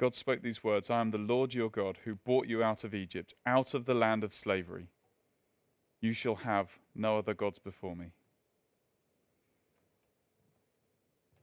God 0.00 0.16
spoke 0.16 0.42
these 0.42 0.64
words 0.64 0.90
I 0.90 1.00
am 1.00 1.12
the 1.12 1.18
Lord 1.18 1.54
your 1.54 1.70
God 1.70 1.98
who 2.04 2.16
brought 2.16 2.48
you 2.48 2.62
out 2.62 2.82
of 2.82 2.94
Egypt, 2.94 3.34
out 3.46 3.74
of 3.74 3.84
the 3.84 3.94
land 3.94 4.24
of 4.24 4.34
slavery. 4.34 4.88
You 6.00 6.12
shall 6.12 6.34
have 6.36 6.70
no 6.94 7.18
other 7.18 7.34
gods 7.34 7.58
before 7.58 7.94
me. 7.94 8.12